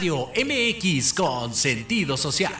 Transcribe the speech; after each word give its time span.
Radio 0.00 0.30
MX 0.34 1.12
con 1.12 1.52
sentido 1.52 2.16
social. 2.16 2.54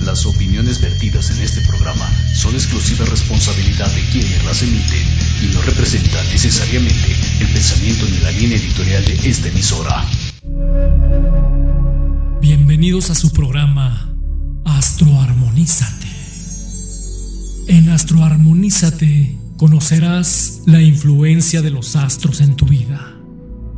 Las 0.00 0.26
opiniones 0.26 0.78
vertidas 0.82 1.30
en 1.30 1.42
este 1.42 1.62
programa 1.62 2.06
son 2.34 2.52
exclusiva 2.52 3.06
responsabilidad 3.06 3.90
de 3.94 4.02
quienes 4.12 4.44
las 4.44 4.62
emiten 4.62 5.06
y 5.42 5.54
no 5.54 5.62
representan 5.62 6.28
necesariamente 6.28 7.16
el 7.40 7.48
pensamiento 7.50 8.04
ni 8.10 8.18
la 8.18 8.30
línea 8.32 8.58
editorial 8.58 9.02
de 9.06 9.14
esta 9.30 9.48
emisora. 9.48 10.04
Bienvenidos 12.42 13.08
a 13.08 13.14
su 13.14 13.32
programa 13.32 14.14
Astroarmonízate. 14.66 16.08
En 17.68 17.88
Astroarmonízate 17.88 19.38
conocerás 19.56 20.60
la 20.66 20.82
influencia 20.82 21.62
de 21.62 21.70
los 21.70 21.96
astros 21.96 22.42
en 22.42 22.54
tu 22.54 22.66
vida. 22.66 23.09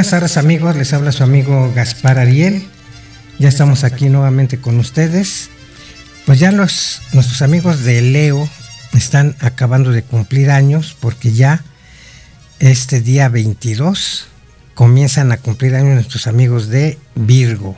Buenas 0.00 0.12
tardes 0.12 0.38
amigos, 0.38 0.76
les 0.76 0.94
habla 0.94 1.12
su 1.12 1.22
amigo 1.22 1.70
Gaspar 1.74 2.18
Ariel. 2.18 2.66
Ya 3.38 3.50
estamos 3.50 3.84
aquí 3.84 4.08
nuevamente 4.08 4.58
con 4.58 4.78
ustedes. 4.78 5.50
Pues 6.24 6.38
ya 6.38 6.52
los, 6.52 7.02
nuestros 7.12 7.42
amigos 7.42 7.84
de 7.84 8.00
Leo 8.00 8.48
están 8.94 9.36
acabando 9.40 9.92
de 9.92 10.02
cumplir 10.02 10.50
años 10.50 10.96
porque 10.98 11.34
ya 11.34 11.62
este 12.60 13.02
día 13.02 13.28
22 13.28 14.28
comienzan 14.72 15.32
a 15.32 15.36
cumplir 15.36 15.74
años 15.74 15.96
nuestros 15.96 16.26
amigos 16.26 16.68
de 16.68 16.98
Virgo. 17.14 17.76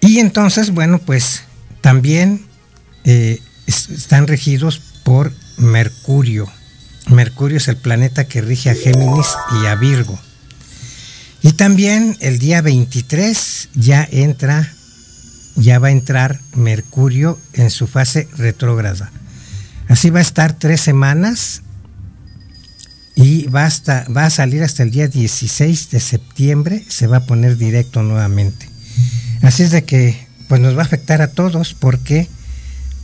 Y 0.00 0.20
entonces, 0.20 0.70
bueno, 0.70 1.00
pues 1.00 1.42
también 1.80 2.46
eh, 3.02 3.40
están 3.66 4.28
regidos 4.28 4.78
por 5.02 5.32
Mercurio. 5.56 6.48
Mercurio 7.06 7.58
es 7.58 7.68
el 7.68 7.76
planeta 7.76 8.26
que 8.26 8.40
rige 8.40 8.70
a 8.70 8.74
Géminis 8.74 9.28
y 9.62 9.66
a 9.66 9.74
Virgo. 9.74 10.18
Y 11.42 11.52
también 11.52 12.16
el 12.20 12.38
día 12.38 12.62
23 12.62 13.68
ya 13.74 14.08
entra, 14.10 14.72
ya 15.56 15.78
va 15.78 15.88
a 15.88 15.92
entrar 15.92 16.40
Mercurio 16.54 17.38
en 17.52 17.70
su 17.70 17.86
fase 17.86 18.28
retrógrada. 18.38 19.12
Así 19.88 20.08
va 20.08 20.20
a 20.20 20.22
estar 20.22 20.58
tres 20.58 20.80
semanas 20.80 21.62
y 23.14 23.46
va, 23.46 23.68
va 24.16 24.24
a 24.24 24.30
salir 24.30 24.62
hasta 24.62 24.82
el 24.82 24.90
día 24.90 25.08
16 25.08 25.90
de 25.90 26.00
septiembre, 26.00 26.84
se 26.88 27.06
va 27.06 27.18
a 27.18 27.26
poner 27.26 27.58
directo 27.58 28.02
nuevamente. 28.02 28.68
Así 29.42 29.62
es 29.62 29.70
de 29.70 29.84
que 29.84 30.26
pues 30.48 30.60
nos 30.60 30.76
va 30.76 30.80
a 30.80 30.86
afectar 30.86 31.20
a 31.20 31.28
todos 31.28 31.74
porque 31.74 32.28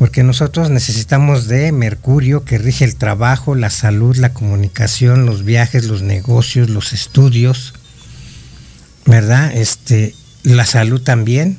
porque 0.00 0.22
nosotros 0.22 0.70
necesitamos 0.70 1.46
de 1.46 1.72
Mercurio 1.72 2.42
que 2.46 2.56
rige 2.56 2.86
el 2.86 2.96
trabajo, 2.96 3.54
la 3.54 3.68
salud, 3.68 4.16
la 4.16 4.32
comunicación, 4.32 5.26
los 5.26 5.44
viajes, 5.44 5.84
los 5.84 6.00
negocios, 6.00 6.70
los 6.70 6.94
estudios, 6.94 7.74
¿verdad? 9.04 9.52
Este, 9.54 10.14
la 10.42 10.64
salud 10.64 11.02
también. 11.02 11.58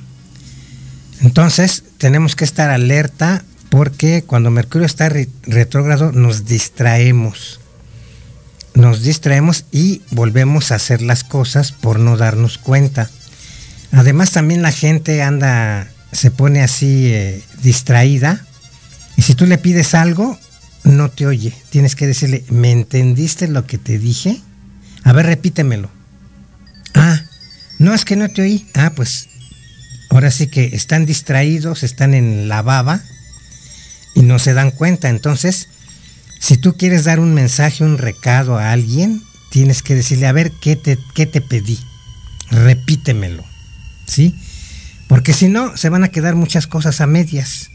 Entonces, 1.22 1.84
tenemos 2.00 2.36
que 2.36 2.44
estar 2.44 2.72
alerta 2.72 3.44
porque 3.70 4.24
cuando 4.24 4.50
Mercurio 4.50 4.88
está 4.88 5.08
retrógrado 5.44 6.12
nos 6.12 6.46
distraemos 6.46 7.60
nos 8.74 9.04
distraemos 9.04 9.66
y 9.72 10.02
volvemos 10.10 10.72
a 10.72 10.76
hacer 10.78 11.04
las 11.04 11.24
cosas 11.24 11.74
por 11.74 12.00
no 12.00 12.18
darnos 12.18 12.58
cuenta. 12.58 13.08
Además 13.92 14.32
también 14.32 14.64
la 14.64 14.72
gente 14.72 15.22
anda, 15.22 15.91
se 16.12 16.32
pone 16.32 16.62
así 16.62 17.08
eh, 17.08 17.44
distraída 17.62 18.46
y 19.18 19.24
si 19.24 19.36
tú 19.36 19.46
le 19.46 19.58
pides 19.58 19.94
algo, 19.94 20.38
no 20.84 21.10
te 21.10 21.28
oye. 21.28 21.54
Tienes 21.70 21.96
que 21.96 22.08
decirle, 22.08 22.44
¿me 22.50 22.72
entendiste 22.72 23.48
lo 23.48 23.66
que 23.68 23.78
te 23.78 24.00
dije? 24.00 24.42
A 25.04 25.14
ver, 25.14 25.26
repítemelo. 25.26 25.92
Ah, 26.94 27.22
no 27.78 27.94
es 27.94 28.06
que 28.06 28.16
no 28.16 28.30
te 28.30 28.42
oí. 28.42 28.68
Ah, 28.74 28.94
pues 28.96 29.28
ahora 30.10 30.32
sí 30.32 30.48
que 30.48 30.76
están 30.76 31.06
distraídos, 31.06 31.84
están 31.84 32.14
en 32.14 32.48
la 32.50 32.62
baba 32.62 33.02
y 34.16 34.22
no 34.22 34.40
se 34.40 34.54
dan 34.54 34.72
cuenta. 34.72 35.10
Entonces, 35.10 35.68
si 36.40 36.58
tú 36.58 36.76
quieres 36.76 37.04
dar 37.04 37.20
un 37.20 37.34
mensaje, 37.34 37.84
un 37.84 37.98
recado 37.98 38.58
a 38.58 38.72
alguien, 38.72 39.22
tienes 39.52 39.84
que 39.84 39.96
decirle, 39.96 40.28
a 40.28 40.32
ver, 40.32 40.52
¿qué 40.62 40.76
te, 40.76 40.98
qué 41.14 41.26
te 41.26 41.42
pedí? 41.42 41.80
Repítemelo, 42.50 43.44
¿sí? 44.08 44.36
Porque 45.12 45.34
si 45.34 45.50
no, 45.50 45.76
se 45.76 45.90
van 45.90 46.06
a 46.06 46.08
quedar 46.08 46.36
muchas 46.36 46.68
cosas 46.68 47.02
a 47.02 47.06
medias. 47.06 47.70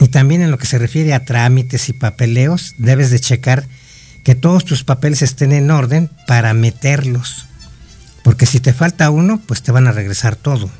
Y 0.00 0.08
también 0.08 0.40
en 0.40 0.50
lo 0.50 0.56
que 0.56 0.64
se 0.64 0.78
refiere 0.78 1.12
a 1.12 1.26
trámites 1.26 1.90
y 1.90 1.92
papeleos, 1.92 2.74
debes 2.78 3.10
de 3.10 3.20
checar 3.20 3.68
que 4.24 4.34
todos 4.34 4.64
tus 4.64 4.82
papeles 4.82 5.20
estén 5.20 5.52
en 5.52 5.70
orden 5.70 6.08
para 6.26 6.54
meterlos. 6.54 7.48
Porque 8.24 8.46
si 8.46 8.60
te 8.60 8.72
falta 8.72 9.10
uno, 9.10 9.42
pues 9.46 9.62
te 9.62 9.72
van 9.72 9.86
a 9.86 9.92
regresar 9.92 10.34
todo. 10.34 10.70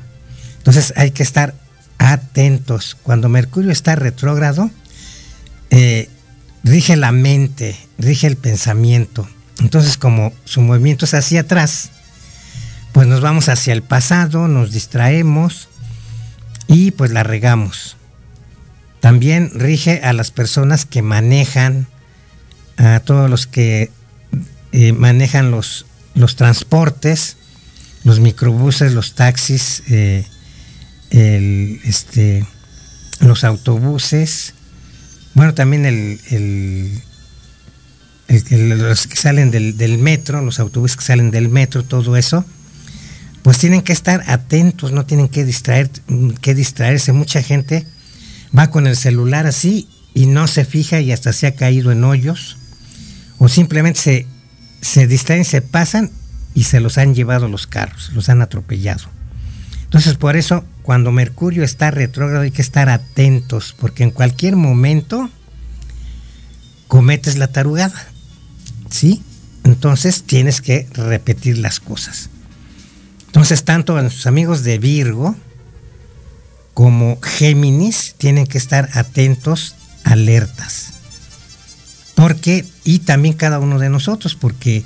Entonces 0.57 0.91
hay 0.97 1.11
que 1.11 1.21
estar 1.21 1.53
atentos. 1.99 2.97
Cuando 3.03 3.29
Mercurio 3.29 3.69
está 3.69 3.95
retrógrado, 3.95 4.71
eh, 5.69 6.09
rige 6.63 6.95
la 6.95 7.11
mente, 7.11 7.77
rige 7.99 8.25
el 8.25 8.37
pensamiento. 8.37 9.29
Entonces, 9.59 9.97
como 9.97 10.33
su 10.45 10.61
movimiento 10.61 11.05
es 11.05 11.13
hacia 11.13 11.41
atrás, 11.41 11.91
pues 12.93 13.07
nos 13.07 13.21
vamos 13.21 13.49
hacia 13.49 13.73
el 13.73 13.81
pasado, 13.81 14.47
nos 14.47 14.71
distraemos 14.71 15.67
y 16.67 16.91
pues 16.91 17.11
la 17.11 17.23
regamos. 17.23 17.97
También 19.01 19.51
rige 19.53 19.99
a 20.03 20.13
las 20.13 20.31
personas 20.31 20.85
que 20.85 21.01
manejan, 21.01 21.87
a 22.77 23.01
todos 23.01 23.29
los 23.29 23.47
que 23.47 23.91
eh, 24.71 24.93
manejan 24.93 25.51
los, 25.51 25.85
los 26.15 26.37
transportes, 26.37 27.35
los 28.05 28.19
microbuses, 28.21 28.93
los 28.93 29.15
taxis, 29.15 29.83
eh, 29.89 30.25
este, 31.11 32.45
los 33.19 33.43
autobuses, 33.43 34.53
bueno, 35.33 35.53
también 35.53 35.85
el, 35.85 37.01
los 38.29 39.07
que 39.07 39.15
salen 39.15 39.51
del, 39.51 39.97
metro, 39.97 40.41
los 40.41 40.59
autobuses 40.59 40.97
que 40.97 41.03
salen 41.03 41.31
del 41.31 41.49
metro, 41.49 41.83
todo 41.83 42.15
eso, 42.17 42.45
pues 43.43 43.57
tienen 43.59 43.81
que 43.81 43.93
estar 43.93 44.23
atentos, 44.27 44.91
no 44.91 45.05
tienen 45.05 45.27
que, 45.27 45.43
distraer, 45.43 45.89
que 46.41 46.55
distraerse. 46.55 47.11
Mucha 47.11 47.43
gente 47.43 47.85
va 48.57 48.69
con 48.69 48.87
el 48.87 48.95
celular 48.95 49.45
así 49.45 49.87
y 50.13 50.25
no 50.25 50.47
se 50.47 50.65
fija 50.65 51.01
y 51.01 51.11
hasta 51.11 51.33
se 51.33 51.47
ha 51.47 51.55
caído 51.55 51.91
en 51.91 52.03
hoyos, 52.03 52.57
o 53.37 53.49
simplemente 53.49 53.99
se, 53.99 54.27
se 54.81 55.07
distraen, 55.07 55.43
se 55.43 55.61
pasan 55.61 56.11
y 56.53 56.63
se 56.63 56.79
los 56.79 56.97
han 56.97 57.15
llevado 57.15 57.47
los 57.47 57.67
carros, 57.67 58.11
los 58.13 58.29
han 58.29 58.41
atropellado. 58.41 59.03
Entonces, 59.83 60.15
por 60.15 60.35
eso, 60.35 60.65
cuando 60.81 61.11
Mercurio 61.11 61.63
está 61.63 61.91
retrógrado, 61.91 62.43
hay 62.43 62.51
que 62.51 62.61
estar 62.61 62.89
atentos, 62.89 63.75
porque 63.77 64.03
en 64.03 64.11
cualquier 64.11 64.55
momento 64.55 65.29
cometes 66.87 67.37
la 67.37 67.47
tarugada. 67.47 68.07
¿Sí? 68.89 69.23
Entonces 69.63 70.23
tienes 70.23 70.61
que 70.61 70.87
repetir 70.93 71.57
las 71.57 71.79
cosas. 71.79 72.29
Entonces, 73.33 73.63
tanto 73.63 73.99
nuestros 73.99 74.27
amigos 74.27 74.63
de 74.63 74.77
Virgo 74.77 75.35
como 76.75 77.19
Géminis 77.19 78.13
tienen 78.19 78.45
que 78.45 78.59
estar 78.59 78.91
atentos, 78.93 79.75
alertas. 80.03 80.93
Porque, 82.13 82.63
y 82.83 82.99
también 82.99 83.33
cada 83.33 83.57
uno 83.57 83.79
de 83.79 83.89
nosotros, 83.89 84.35
porque 84.35 84.85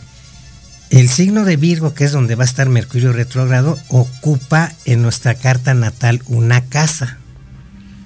el 0.92 1.10
signo 1.10 1.44
de 1.44 1.58
Virgo, 1.58 1.94
que 1.94 2.06
es 2.06 2.14
donde 2.14 2.36
va 2.36 2.44
a 2.44 2.46
estar 2.46 2.70
Mercurio 2.70 3.12
retrógrado, 3.12 3.78
ocupa 3.90 4.72
en 4.86 5.02
nuestra 5.02 5.36
carta 5.36 5.74
natal 5.74 6.22
una 6.28 6.64
casa. 6.64 7.18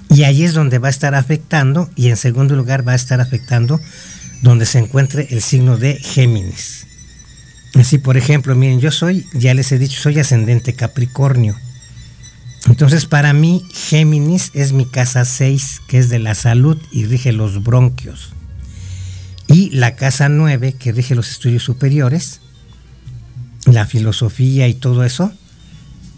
Y 0.09 0.23
ahí 0.23 0.43
es 0.43 0.55
donde 0.55 0.79
va 0.79 0.87
a 0.87 0.91
estar 0.91 1.13
afectando, 1.13 1.87
y 1.95 2.09
en 2.09 2.17
segundo 2.17 2.55
lugar 2.55 2.85
va 2.85 2.93
a 2.93 2.95
estar 2.95 3.21
afectando 3.21 3.79
donde 4.41 4.65
se 4.65 4.79
encuentre 4.79 5.27
el 5.29 5.43
signo 5.43 5.77
de 5.77 5.97
Géminis. 5.97 6.87
Así, 7.75 7.97
por 7.97 8.17
ejemplo, 8.17 8.55
miren, 8.55 8.79
yo 8.79 8.91
soy, 8.91 9.25
ya 9.33 9.53
les 9.53 9.71
he 9.71 9.77
dicho, 9.77 10.01
soy 10.01 10.19
ascendente 10.19 10.73
Capricornio. 10.73 11.55
Entonces, 12.67 13.05
para 13.05 13.33
mí, 13.33 13.65
Géminis 13.73 14.51
es 14.53 14.73
mi 14.73 14.85
casa 14.85 15.25
6, 15.25 15.81
que 15.87 15.97
es 15.97 16.09
de 16.09 16.19
la 16.19 16.35
salud 16.35 16.77
y 16.91 17.05
rige 17.05 17.31
los 17.31 17.63
bronquios. 17.63 18.33
Y 19.47 19.69
la 19.71 19.95
casa 19.95 20.29
9, 20.29 20.73
que 20.73 20.91
rige 20.91 21.15
los 21.15 21.29
estudios 21.29 21.63
superiores, 21.63 22.41
la 23.65 23.85
filosofía 23.85 24.67
y 24.67 24.73
todo 24.73 25.03
eso, 25.03 25.31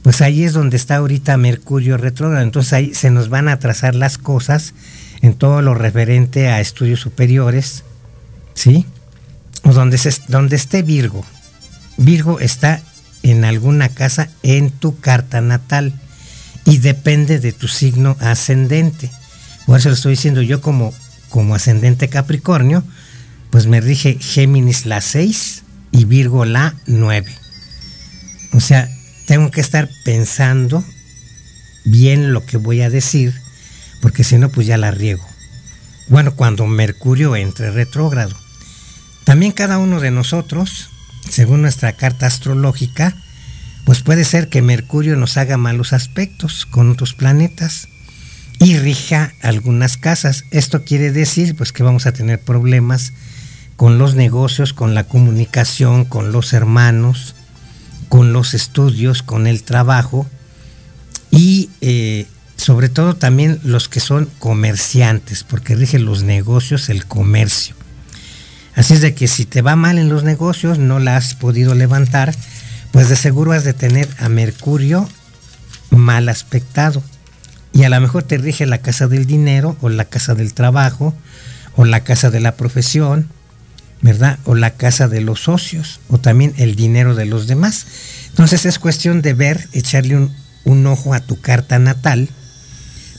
pues 0.04 0.22
ahí 0.22 0.44
es 0.44 0.54
donde 0.54 0.76
está 0.76 0.98
ahorita 0.98 1.38
Mercurio 1.38 1.98
retrógrado. 1.98 2.44
Entonces 2.44 2.74
ahí 2.74 2.94
se 2.94 3.10
nos 3.10 3.30
van 3.30 3.48
a 3.48 3.60
trazar 3.60 3.96
las 3.96 4.18
cosas 4.18 4.74
en 5.22 5.34
todo 5.34 5.62
lo 5.62 5.74
referente 5.74 6.50
a 6.50 6.60
estudios 6.60 7.00
superiores, 7.00 7.84
¿sí? 8.54 8.86
O 9.64 9.72
donde, 9.72 9.98
se, 9.98 10.14
donde 10.28 10.58
esté 10.58 10.84
Virgo. 10.84 11.26
Virgo 11.98 12.40
está 12.40 12.82
en 13.22 13.46
alguna 13.46 13.90
casa 13.90 14.30
en 14.44 14.72
tu 14.72 15.00
carta 15.00 15.42
natal 15.42 15.94
y 16.66 16.78
depende 16.78 17.40
de 17.40 17.52
tu 17.52 17.68
signo 17.68 18.18
ascendente. 18.20 19.12
Por 19.66 19.80
eso 19.80 19.90
le 19.90 19.96
estoy 19.96 20.12
diciendo 20.12 20.42
yo 20.42 20.62
como, 20.62 20.94
como 21.30 21.56
ascendente 21.56 22.10
Capricornio, 22.10 22.84
pues 23.50 23.68
me 23.68 23.82
rige 23.82 24.18
Géminis 24.20 24.86
la 24.86 25.02
6 25.02 25.64
y 25.92 26.06
Virgo 26.06 26.46
la 26.46 26.76
9. 26.88 27.32
O 28.54 28.60
sea, 28.60 28.90
tengo 29.26 29.52
que 29.52 29.62
estar 29.62 29.90
pensando 30.04 30.84
bien 31.86 32.34
lo 32.34 32.46
que 32.46 32.58
voy 32.58 32.82
a 32.82 32.90
decir, 32.90 33.34
porque 34.02 34.24
si 34.24 34.38
no, 34.38 34.50
pues 34.50 34.68
ya 34.68 34.78
la 34.78 34.92
riego. 34.92 35.26
Bueno, 36.10 36.36
cuando 36.36 36.66
Mercurio 36.66 37.36
entre 37.36 37.72
retrógrado. 37.72 38.36
También 39.24 39.54
cada 39.54 39.78
uno 39.78 40.02
de 40.02 40.12
nosotros, 40.12 40.90
según 41.30 41.62
nuestra 41.62 41.94
carta 41.94 42.28
astrológica, 42.28 43.16
pues 43.86 44.02
puede 44.02 44.24
ser 44.24 44.50
que 44.50 44.62
Mercurio 44.62 45.16
nos 45.16 45.38
haga 45.38 45.58
malos 45.58 45.94
aspectos 45.94 46.66
con 46.66 46.90
otros 46.90 47.14
planetas 47.14 47.90
y 48.60 48.78
rija 48.78 49.34
algunas 49.42 49.98
casas. 49.98 50.46
Esto 50.52 50.84
quiere 50.84 51.12
decir 51.12 51.56
pues 51.56 51.72
que 51.72 51.84
vamos 51.84 52.06
a 52.06 52.14
tener 52.14 52.40
problemas 52.40 53.14
con 53.76 53.98
los 53.98 54.16
negocios, 54.16 54.74
con 54.74 54.94
la 54.94 55.04
comunicación, 55.04 56.06
con 56.06 56.32
los 56.32 56.54
hermanos, 56.54 57.36
con 58.10 58.32
los 58.32 58.54
estudios, 58.54 59.24
con 59.24 59.48
el 59.48 59.64
trabajo 59.64 60.28
y 61.32 61.70
eh, 61.82 62.28
sobre 62.56 62.88
todo 62.88 63.16
también 63.16 63.60
los 63.64 63.90
que 63.90 64.00
son 64.00 64.30
comerciantes, 64.40 65.44
porque 65.44 65.76
rige 65.76 66.00
los 66.00 66.24
negocios, 66.24 66.90
el 66.90 67.06
comercio. 67.06 67.76
Así 68.76 68.96
es 68.96 69.02
de 69.02 69.14
que 69.14 69.28
si 69.28 69.46
te 69.46 69.62
va 69.62 69.76
mal 69.76 69.98
en 69.98 70.10
los 70.10 70.24
negocios, 70.24 70.80
no 70.80 71.00
la 71.00 71.16
has 71.16 71.36
podido 71.36 71.76
levantar, 71.76 72.34
pues 72.92 73.10
de 73.10 73.16
seguro 73.16 73.52
has 73.52 73.64
de 73.64 73.74
tener 73.74 74.08
a 74.20 74.30
Mercurio 74.30 75.08
mal 75.92 76.30
aspectado. 76.30 77.04
Y 77.72 77.84
a 77.84 77.90
lo 77.90 78.00
mejor 78.00 78.24
te 78.24 78.38
rige 78.38 78.66
la 78.66 78.80
casa 78.80 79.08
del 79.08 79.26
dinero 79.26 79.78
o 79.82 79.90
la 79.90 80.06
casa 80.06 80.36
del 80.36 80.54
trabajo 80.54 81.14
o 81.76 81.86
la 81.86 82.02
casa 82.02 82.30
de 82.30 82.40
la 82.40 82.56
profesión, 82.56 83.30
¿verdad? 84.02 84.38
O 84.44 84.54
la 84.54 84.72
casa 84.72 85.08
de 85.08 85.22
los 85.22 85.44
socios 85.44 86.00
o 86.08 86.20
también 86.20 86.54
el 86.58 86.76
dinero 86.76 87.16
de 87.16 87.26
los 87.26 87.48
demás. 87.48 87.86
Entonces 88.30 88.66
es 88.66 88.80
cuestión 88.80 89.22
de 89.22 89.34
ver, 89.34 89.68
echarle 89.72 90.18
un, 90.18 90.36
un 90.66 90.86
ojo 90.88 91.14
a 91.14 91.20
tu 91.20 91.40
carta 91.42 91.80
natal 91.80 92.30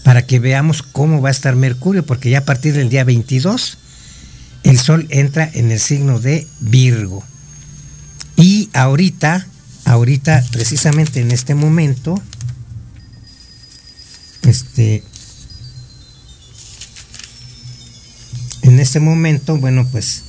para 0.04 0.22
que 0.26 0.38
veamos 0.38 0.82
cómo 0.82 1.20
va 1.20 1.30
a 1.30 1.32
estar 1.32 1.56
Mercurio, 1.56 2.04
porque 2.04 2.30
ya 2.30 2.38
a 2.38 2.44
partir 2.44 2.74
del 2.74 2.90
día 2.90 3.04
22 3.04 3.78
el 4.64 4.78
Sol 4.78 5.06
entra 5.10 5.48
en 5.52 5.70
el 5.70 5.78
signo 5.78 6.18
de 6.18 6.48
Virgo. 6.60 7.22
Y 8.36 8.70
ahorita, 8.72 9.46
ahorita, 9.84 10.44
precisamente 10.50 11.20
en 11.20 11.30
este 11.30 11.54
momento, 11.54 12.20
este, 14.42 15.04
en 18.62 18.80
este 18.80 19.00
momento, 19.00 19.56
bueno, 19.58 19.86
pues 19.92 20.24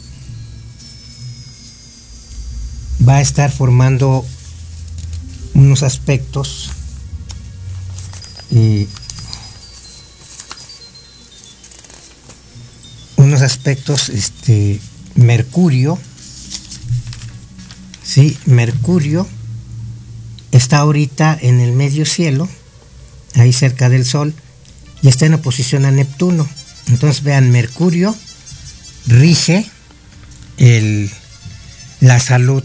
va 3.07 3.15
a 3.15 3.21
estar 3.21 3.51
formando 3.51 4.25
unos 5.53 5.83
aspectos 5.83 6.71
eh, 8.51 8.87
unos 13.25 13.41
aspectos, 13.41 14.09
este, 14.09 14.79
Mercurio, 15.15 15.97
¿sí? 18.03 18.37
Mercurio 18.45 19.27
está 20.51 20.77
ahorita 20.77 21.37
en 21.41 21.59
el 21.59 21.73
medio 21.73 22.05
cielo, 22.05 22.47
ahí 23.33 23.51
cerca 23.51 23.89
del 23.89 24.05
Sol, 24.05 24.33
y 25.01 25.07
está 25.07 25.25
en 25.25 25.33
oposición 25.33 25.85
a 25.85 25.91
Neptuno. 25.91 26.47
Entonces 26.87 27.23
vean, 27.23 27.51
Mercurio 27.51 28.15
rige 29.07 29.65
el, 30.57 31.09
la 31.99 32.19
salud, 32.19 32.63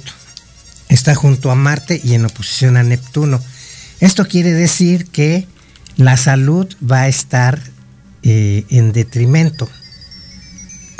está 0.88 1.14
junto 1.14 1.50
a 1.50 1.54
Marte 1.54 2.00
y 2.04 2.12
en 2.12 2.26
oposición 2.26 2.76
a 2.76 2.82
Neptuno. 2.82 3.40
Esto 4.00 4.28
quiere 4.28 4.52
decir 4.52 5.06
que 5.06 5.46
la 5.96 6.18
salud 6.18 6.66
va 6.84 7.02
a 7.02 7.08
estar 7.08 7.60
eh, 8.22 8.66
en 8.68 8.92
detrimento 8.92 9.70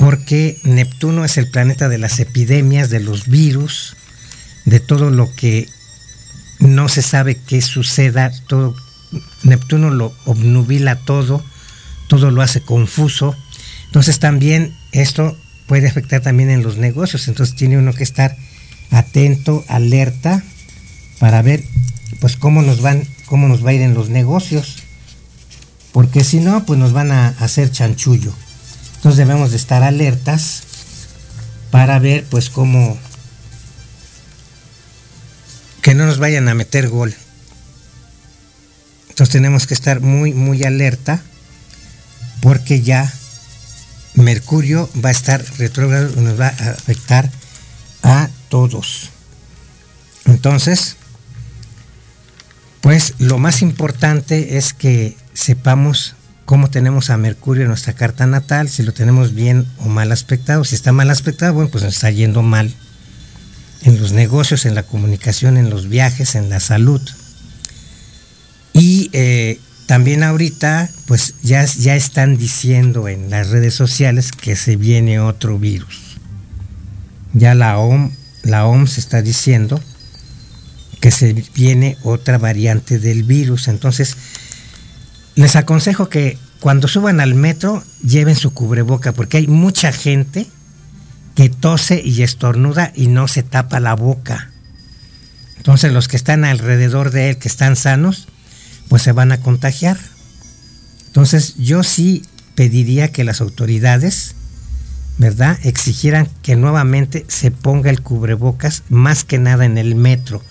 porque 0.01 0.59
Neptuno 0.63 1.23
es 1.23 1.37
el 1.37 1.47
planeta 1.47 1.87
de 1.87 1.99
las 1.99 2.19
epidemias, 2.19 2.89
de 2.89 2.99
los 2.99 3.27
virus, 3.27 3.95
de 4.65 4.79
todo 4.79 5.11
lo 5.11 5.31
que 5.35 5.69
no 6.59 6.89
se 6.89 7.03
sabe 7.03 7.37
qué 7.37 7.61
suceda, 7.61 8.31
Neptuno 9.43 9.91
lo 9.91 10.11
obnubila 10.25 10.95
todo, 10.95 11.43
todo 12.07 12.31
lo 12.31 12.41
hace 12.41 12.61
confuso. 12.61 13.35
Entonces 13.85 14.17
también 14.17 14.75
esto 14.91 15.37
puede 15.67 15.87
afectar 15.87 16.21
también 16.21 16.49
en 16.49 16.63
los 16.63 16.77
negocios, 16.77 17.27
entonces 17.27 17.55
tiene 17.55 17.77
uno 17.77 17.93
que 17.93 18.03
estar 18.03 18.35
atento, 18.89 19.63
alerta 19.67 20.41
para 21.19 21.43
ver 21.43 21.63
pues 22.19 22.37
cómo 22.37 22.63
nos 22.63 22.81
van 22.81 23.03
cómo 23.27 23.47
nos 23.47 23.63
va 23.63 23.69
a 23.69 23.73
ir 23.73 23.81
en 23.81 23.93
los 23.93 24.09
negocios. 24.09 24.77
Porque 25.91 26.23
si 26.23 26.39
no, 26.39 26.65
pues 26.65 26.79
nos 26.79 26.91
van 26.91 27.11
a 27.11 27.27
hacer 27.27 27.69
chanchullo. 27.69 28.33
Entonces 29.01 29.17
debemos 29.17 29.49
de 29.49 29.57
estar 29.57 29.81
alertas 29.81 30.61
para 31.71 31.97
ver 31.97 32.23
pues 32.25 32.51
cómo 32.51 32.99
que 35.81 35.95
no 35.95 36.05
nos 36.05 36.19
vayan 36.19 36.47
a 36.47 36.53
meter 36.53 36.87
gol. 36.87 37.15
Entonces 39.09 39.33
tenemos 39.33 39.65
que 39.65 39.73
estar 39.73 40.01
muy 40.01 40.35
muy 40.35 40.63
alerta 40.65 41.19
porque 42.41 42.83
ya 42.83 43.11
Mercurio 44.13 44.87
va 45.03 45.09
a 45.09 45.13
estar 45.13 45.43
retrógrado 45.57 46.13
y 46.15 46.21
nos 46.21 46.39
va 46.39 46.49
a 46.49 46.69
afectar 46.69 47.31
a 48.03 48.29
todos. 48.49 49.09
Entonces, 50.25 50.95
pues 52.81 53.15
lo 53.17 53.39
más 53.39 53.63
importante 53.63 54.57
es 54.57 54.73
que 54.73 55.17
sepamos 55.33 56.13
cómo 56.51 56.69
tenemos 56.69 57.09
a 57.09 57.15
Mercurio 57.15 57.63
en 57.63 57.69
nuestra 57.69 57.93
carta 57.93 58.27
natal, 58.27 58.67
si 58.67 58.83
lo 58.83 58.91
tenemos 58.91 59.33
bien 59.33 59.65
o 59.77 59.85
mal 59.85 60.11
aspectado. 60.11 60.65
Si 60.65 60.75
está 60.75 60.91
mal 60.91 61.09
aspectado, 61.09 61.53
bueno, 61.53 61.69
pues 61.69 61.85
nos 61.85 61.93
está 61.93 62.11
yendo 62.11 62.41
mal 62.41 62.73
en 63.83 63.97
los 64.01 64.11
negocios, 64.11 64.65
en 64.65 64.75
la 64.75 64.83
comunicación, 64.83 65.55
en 65.55 65.69
los 65.69 65.87
viajes, 65.87 66.35
en 66.35 66.49
la 66.49 66.59
salud. 66.59 66.99
Y 68.73 69.09
eh, 69.13 69.61
también 69.85 70.23
ahorita, 70.23 70.89
pues 71.05 71.35
ya, 71.41 71.63
ya 71.63 71.95
están 71.95 72.35
diciendo 72.35 73.07
en 73.07 73.29
las 73.29 73.47
redes 73.47 73.73
sociales 73.73 74.33
que 74.33 74.57
se 74.57 74.75
viene 74.75 75.21
otro 75.21 75.57
virus. 75.57 76.17
Ya 77.31 77.55
la, 77.55 77.77
OM, 77.77 78.11
la 78.43 78.65
OMS 78.65 78.97
está 78.97 79.21
diciendo 79.21 79.81
que 80.99 81.11
se 81.11 81.31
viene 81.55 81.97
otra 82.03 82.37
variante 82.37 82.99
del 82.99 83.23
virus. 83.23 83.69
Entonces, 83.69 84.17
les 85.41 85.55
aconsejo 85.55 86.07
que 86.07 86.37
cuando 86.59 86.87
suban 86.87 87.19
al 87.19 87.33
metro 87.33 87.83
lleven 88.03 88.35
su 88.35 88.53
cubreboca 88.53 89.11
porque 89.11 89.37
hay 89.37 89.47
mucha 89.47 89.91
gente 89.91 90.45
que 91.35 91.49
tose 91.49 92.01
y 92.03 92.21
estornuda 92.21 92.91
y 92.95 93.07
no 93.07 93.27
se 93.27 93.41
tapa 93.41 93.79
la 93.79 93.95
boca. 93.95 94.51
Entonces 95.57 95.93
los 95.93 96.07
que 96.07 96.17
están 96.17 96.45
alrededor 96.45 97.11
de 97.11 97.31
él, 97.31 97.37
que 97.37 97.47
están 97.47 97.75
sanos, 97.75 98.27
pues 98.87 99.01
se 99.01 99.13
van 99.13 99.31
a 99.31 99.41
contagiar. 99.41 99.97
Entonces 101.07 101.55
yo 101.57 101.83
sí 101.83 102.23
pediría 102.55 103.11
que 103.11 103.23
las 103.23 103.41
autoridades 103.41 104.35
¿verdad? 105.17 105.59
Exigieran 105.63 106.27
que 106.41 106.55
nuevamente 106.55 107.25
se 107.27 107.51
ponga 107.51 107.89
el 107.89 108.01
cubrebocas 108.01 108.83
más 108.89 109.23
que 109.23 109.37
nada 109.37 109.65
en 109.65 109.77
el 109.77 109.93
metro, 109.93 110.41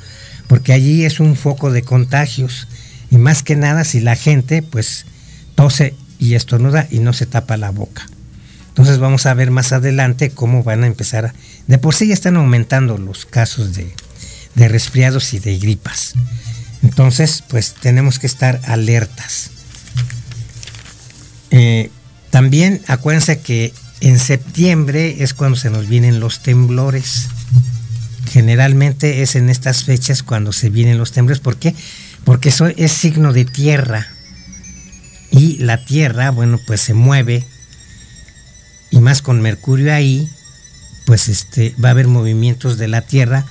porque 0.46 0.72
allí 0.72 1.04
es 1.04 1.18
un 1.18 1.34
foco 1.34 1.72
de 1.72 1.82
contagios 1.82 2.68
y 3.10 3.18
más 3.18 3.42
que 3.42 3.56
nada 3.56 3.84
si 3.84 4.00
la 4.00 4.16
gente 4.16 4.62
pues 4.62 5.06
tose 5.54 5.94
y 6.18 6.34
estornuda 6.34 6.86
y 6.90 7.00
no 7.00 7.12
se 7.12 7.26
tapa 7.26 7.56
la 7.56 7.70
boca. 7.70 8.06
Entonces 8.68 8.98
vamos 8.98 9.26
a 9.26 9.34
ver 9.34 9.50
más 9.50 9.72
adelante 9.72 10.30
cómo 10.30 10.62
van 10.62 10.84
a 10.84 10.86
empezar. 10.86 11.26
A, 11.26 11.34
de 11.66 11.78
por 11.78 11.94
sí 11.94 12.06
ya 12.06 12.14
están 12.14 12.36
aumentando 12.36 12.98
los 12.98 13.26
casos 13.26 13.74
de, 13.74 13.92
resfriados 14.68 15.34
y 15.34 15.38
de 15.38 15.58
gripas. 15.58 16.14
Entonces, 16.82 17.42
pues 17.48 17.74
tenemos 17.74 18.18
que 18.18 18.26
estar 18.26 18.60
alertas. 18.64 19.50
Eh, 21.50 21.90
también 22.30 22.80
acuérdense 22.86 23.40
que 23.40 23.74
en 24.00 24.18
septiembre 24.18 25.16
es 25.20 25.34
cuando 25.34 25.58
se 25.58 25.70
nos 25.70 25.88
vienen 25.88 26.20
los 26.20 26.42
temblores. 26.42 27.28
Generalmente 28.30 29.22
es 29.22 29.34
en 29.34 29.50
estas 29.50 29.84
fechas 29.84 30.22
cuando 30.22 30.52
se 30.52 30.70
vienen 30.70 30.96
los 30.96 31.12
temblores. 31.12 31.40
¿Por 31.40 31.56
qué? 31.56 31.74
Eso 32.42 32.66
es 32.66 32.92
signo 32.92 33.32
de 33.32 33.44
tierra. 33.44 34.06
Y 35.30 35.58
la 35.58 35.84
tierra, 35.84 36.30
bueno, 36.30 36.58
pues 36.66 36.80
se 36.80 36.94
mueve. 36.94 37.44
Y 38.90 39.00
más 39.00 39.22
con 39.22 39.40
Mercurio 39.40 39.94
ahí, 39.94 40.28
pues 41.06 41.28
este, 41.28 41.74
va 41.82 41.88
a 41.88 41.92
haber 41.92 42.08
movimientos 42.08 42.78
de 42.78 42.88
la 42.88 43.02
tierra. 43.02 43.44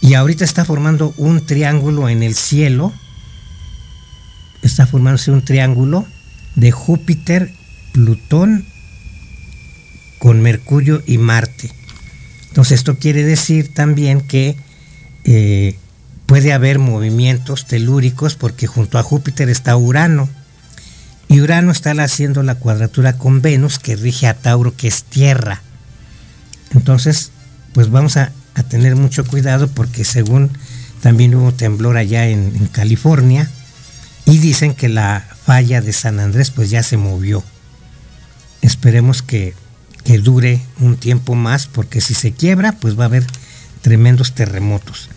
Y 0.00 0.14
ahorita 0.14 0.44
está 0.44 0.64
formando 0.64 1.14
un 1.16 1.44
triángulo 1.46 2.08
en 2.08 2.22
el 2.22 2.34
cielo. 2.34 2.92
Está 4.62 4.86
formándose 4.86 5.30
un 5.30 5.44
triángulo 5.44 6.06
de 6.56 6.72
Júpiter, 6.72 7.52
Plutón 7.92 8.64
con 10.18 10.40
Mercurio 10.40 11.02
y 11.06 11.18
Marte. 11.18 11.70
Entonces 12.48 12.80
esto 12.80 12.98
quiere 12.98 13.22
decir 13.22 13.72
también 13.72 14.20
que 14.20 14.56
eh, 15.24 15.78
puede 16.28 16.52
haber 16.52 16.78
movimientos 16.78 17.66
telúricos 17.66 18.36
porque 18.36 18.68
junto 18.68 18.98
a 18.98 19.02
Júpiter 19.02 19.48
está 19.48 19.76
Urano. 19.76 20.28
Y 21.26 21.40
Urano 21.40 21.72
está 21.72 21.90
haciendo 21.90 22.44
la 22.44 22.54
cuadratura 22.54 23.14
con 23.14 23.42
Venus 23.42 23.80
que 23.80 23.96
rige 23.96 24.28
a 24.28 24.34
Tauro, 24.34 24.76
que 24.76 24.86
es 24.86 25.02
tierra. 25.02 25.60
Entonces, 26.72 27.32
pues 27.72 27.90
vamos 27.90 28.16
a, 28.16 28.30
tener 28.68 28.96
mucho 28.96 29.24
cuidado 29.24 29.68
porque 29.68 30.04
según 30.04 30.50
también 31.00 31.34
hubo 31.36 31.52
temblor 31.52 31.96
allá 31.96 32.26
en, 32.26 32.56
en 32.56 32.66
California 32.66 33.48
y 34.24 34.38
dicen 34.38 34.74
que 34.74 34.88
la 34.88 35.24
falla 35.44 35.80
de 35.80 35.92
San 35.92 36.18
Andrés 36.18 36.50
pues 36.50 36.68
ya 36.68 36.82
se 36.82 36.96
movió. 36.96 37.44
Esperemos 38.60 39.22
que 39.22 39.54
que 40.08 40.18
dure 40.18 40.62
un 40.80 40.96
tiempo 40.96 41.34
más, 41.34 41.66
porque 41.66 42.00
si 42.00 42.14
se 42.14 42.32
quiebra, 42.32 42.72
pues 42.72 42.98
va 42.98 43.02
a 43.02 43.08
haber 43.08 43.26
tremendos 43.82 44.34
terremotos. 44.34 45.10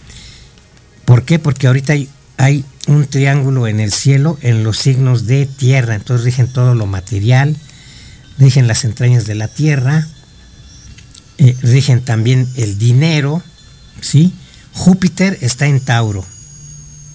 ¿Por 1.05 1.23
qué? 1.23 1.39
Porque 1.39 1.67
ahorita 1.67 1.93
hay, 2.37 2.65
un 2.87 3.05
triángulo 3.05 3.67
en 3.67 3.79
el 3.79 3.91
cielo 3.91 4.39
en 4.41 4.63
los 4.63 4.77
signos 4.77 5.27
de 5.27 5.45
tierra, 5.45 5.93
entonces 5.93 6.25
rigen 6.25 6.51
todo 6.51 6.73
lo 6.73 6.87
material, 6.87 7.55
rigen 8.39 8.67
las 8.67 8.85
entrañas 8.85 9.27
de 9.27 9.35
la 9.35 9.47
tierra, 9.47 10.07
eh, 11.37 11.55
rigen 11.61 12.01
también 12.01 12.47
el 12.55 12.79
dinero, 12.79 13.43
¿sí? 14.01 14.33
Júpiter 14.73 15.37
está 15.41 15.67
en 15.67 15.79
Tauro 15.79 16.25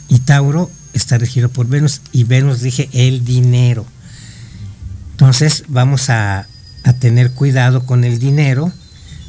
y 0.09 0.21
Tauro 0.21 0.71
está 0.93 1.19
regido 1.19 1.49
por 1.49 1.67
Venus 1.67 2.01
y 2.13 2.25
Venus 2.25 2.61
rige 2.61 2.89
el 2.93 3.25
dinero. 3.25 3.85
Entonces 5.13 5.65
vamos 5.69 6.11
a, 6.11 6.47
a 6.85 6.93
tener 6.93 7.33
cuidado 7.33 7.85
con 7.85 8.05
el 8.05 8.19
dinero, 8.19 8.73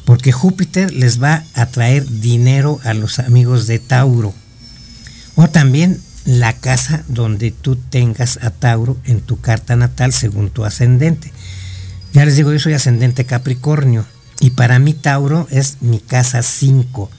porque 0.05 0.31
Júpiter 0.31 0.93
les 0.93 1.21
va 1.21 1.43
a 1.53 1.65
traer 1.65 2.07
dinero 2.07 2.79
a 2.83 2.93
los 2.93 3.19
amigos 3.19 3.67
de 3.67 3.79
Tauro. 3.79 4.33
O 5.37 5.47
también 5.47 6.01
la 6.25 6.51
casa 6.51 7.03
donde 7.07 7.51
tú 7.51 7.75
tengas 7.75 8.39
a 8.41 8.49
Tauro 8.49 8.97
en 9.05 9.21
tu 9.21 9.39
carta 9.39 9.75
natal 9.75 10.11
según 10.11 10.49
tu 10.49 10.65
ascendente. 10.65 11.31
Ya 12.11 12.25
les 12.25 12.35
digo, 12.35 12.51
yo 12.51 12.59
soy 12.59 12.73
ascendente 12.73 13.23
Capricornio 13.23 14.03
y 14.39 14.49
para 14.49 14.79
mí 14.79 14.95
Tauro 14.95 15.47
es 15.51 15.77
mi 15.81 15.99
casa 15.99 16.41
5. 16.41 17.11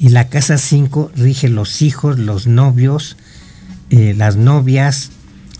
Y 0.00 0.08
la 0.08 0.28
casa 0.30 0.56
5 0.56 1.12
rige 1.14 1.50
los 1.50 1.82
hijos, 1.82 2.18
los 2.18 2.46
novios, 2.46 3.18
eh, 3.90 4.14
las 4.16 4.36
novias, 4.36 5.10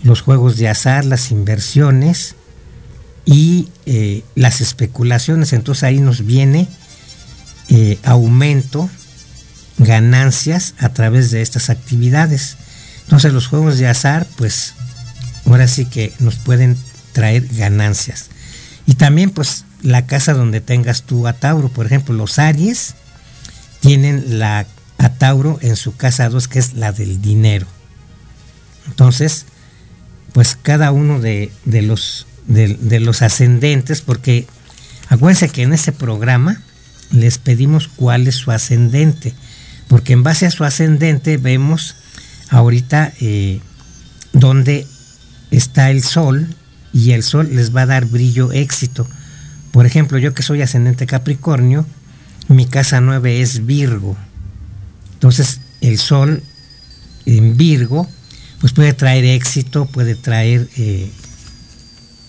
los 0.01 0.21
juegos 0.21 0.57
de 0.57 0.67
azar, 0.67 1.05
las 1.05 1.29
inversiones 1.29 2.35
y 3.23 3.69
eh, 3.85 4.23
las 4.33 4.61
especulaciones. 4.61 5.53
Entonces 5.53 5.83
ahí 5.83 5.99
nos 5.99 6.25
viene 6.25 6.67
eh, 7.67 7.99
aumento, 8.03 8.89
ganancias 9.79 10.75
a 10.77 10.89
través 10.89 11.31
de 11.31 11.41
estas 11.41 11.69
actividades. 11.69 12.57
Entonces 13.03 13.33
los 13.33 13.47
juegos 13.47 13.77
de 13.77 13.87
azar, 13.87 14.27
pues 14.37 14.75
ahora 15.45 15.67
sí 15.67 15.85
que 15.85 16.13
nos 16.19 16.35
pueden 16.35 16.77
traer 17.11 17.47
ganancias. 17.47 18.27
Y 18.85 18.93
también 18.95 19.31
pues 19.31 19.65
la 19.81 20.05
casa 20.05 20.33
donde 20.33 20.61
tengas 20.61 21.03
tú 21.03 21.27
a 21.27 21.33
Tauro, 21.33 21.69
por 21.69 21.85
ejemplo, 21.85 22.13
los 22.13 22.37
Aries 22.39 22.95
tienen 23.79 24.39
la 24.39 24.67
a 24.97 25.09
Tauro 25.09 25.57
en 25.61 25.77
su 25.77 25.95
casa 25.95 26.29
2, 26.29 26.47
que 26.47 26.59
es 26.59 26.73
la 26.73 26.91
del 26.91 27.21
dinero. 27.21 27.65
Entonces, 28.87 29.45
pues 30.33 30.57
cada 30.61 30.91
uno 30.91 31.19
de, 31.19 31.51
de 31.63 31.81
los 31.81 32.27
de, 32.49 32.99
los 32.99 33.21
ascendentes, 33.21 34.01
porque 34.01 34.47
acuérdense 35.07 35.49
que 35.49 35.63
en 35.63 35.73
ese 35.73 35.91
programa 35.91 36.61
les 37.11 37.37
pedimos 37.37 37.87
cuál 37.87 38.27
es 38.27 38.35
su 38.35 38.51
ascendente, 38.51 39.33
porque 39.89 40.13
en 40.13 40.23
base 40.23 40.45
a 40.45 40.51
su 40.51 40.63
ascendente 40.63 41.37
vemos 41.37 41.95
ahorita 42.49 43.11
eh, 43.19 43.59
dónde 44.31 44.87
está 45.51 45.89
el 45.89 46.03
sol 46.03 46.47
y 46.93 47.11
el 47.11 47.23
sol 47.23 47.49
les 47.51 47.75
va 47.75 47.81
a 47.81 47.87
dar 47.87 48.05
brillo, 48.05 48.51
éxito. 48.51 49.07
Por 49.71 49.87
ejemplo, 49.87 50.19
yo 50.19 50.33
que 50.33 50.43
soy 50.43 50.61
ascendente 50.61 51.07
Capricornio, 51.07 51.85
mi 52.47 52.67
casa 52.67 53.01
9 53.01 53.41
es 53.41 53.65
Virgo. 53.65 54.15
Entonces, 55.13 55.59
el 55.81 55.97
sol 55.97 56.43
en 57.25 57.57
Virgo, 57.57 58.07
pues 58.61 58.73
puede 58.73 58.93
traer 58.93 59.25
éxito, 59.25 59.87
puede 59.87 60.13
traer 60.13 60.69
eh, 60.77 61.11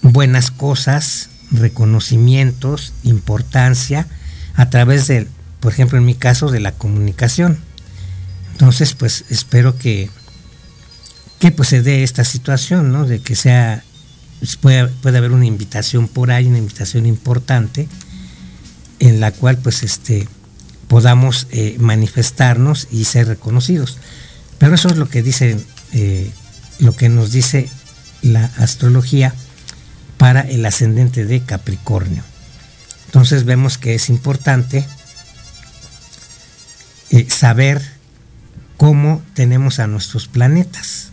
buenas 0.01 0.51
cosas, 0.51 1.29
reconocimientos, 1.51 2.95
importancia, 3.03 4.07
a 4.55 4.71
través 4.71 5.07
de, 5.09 5.27
por 5.61 5.73
ejemplo, 5.73 5.99
en 5.99 6.05
mi 6.05 6.15
caso, 6.15 6.51
de 6.51 6.61
la 6.61 6.73
comunicación. 6.73 7.59
Entonces, 8.53 8.95
pues 8.95 9.25
espero 9.31 9.77
que, 9.77 10.11
que 11.39 11.51
pues, 11.53 11.69
se 11.69 11.83
dé 11.83 12.03
esta 12.03 12.25
situación, 12.25 12.93
¿no? 12.93 13.07
De 13.07 13.21
que 13.21 13.37
sea, 13.37 13.85
pues, 14.41 14.57
puede, 14.57 14.89
puede 14.89 15.19
haber 15.19 15.33
una 15.33 15.47
invitación 15.47 16.09
por 16.09 16.31
ahí, 16.31 16.47
una 16.47 16.59
invitación 16.59 17.07
importante, 17.07 17.89
en 18.99 19.21
la 19.21 19.33
cual, 19.33 19.59
pues, 19.59 19.83
este, 19.83 20.29
podamos 20.89 21.47
eh, 21.51 21.77
manifestarnos 21.79 22.89
y 22.91 23.05
ser 23.05 23.29
reconocidos. 23.29 23.99
Pero 24.59 24.75
eso 24.75 24.89
es 24.89 24.97
lo 24.97 25.09
que 25.09 25.23
dice, 25.23 25.57
eh, 25.93 26.31
lo 26.81 26.97
que 26.97 27.09
nos 27.09 27.33
dice 27.33 27.69
la 28.23 28.47
astrología 28.59 29.35
para 30.19 30.41
el 30.41 30.67
ascendente 30.67 31.25
de 31.25 31.41
Capricornio. 31.41 32.23
Entonces 33.07 33.45
vemos 33.45 33.79
que 33.79 33.95
es 33.95 34.11
importante 34.11 34.85
eh, 37.11 37.27
saber 37.29 37.81
cómo 38.77 39.23
tenemos 39.35 39.79
a 39.79 39.87
nuestros 39.87 40.29
planetas. 40.29 41.11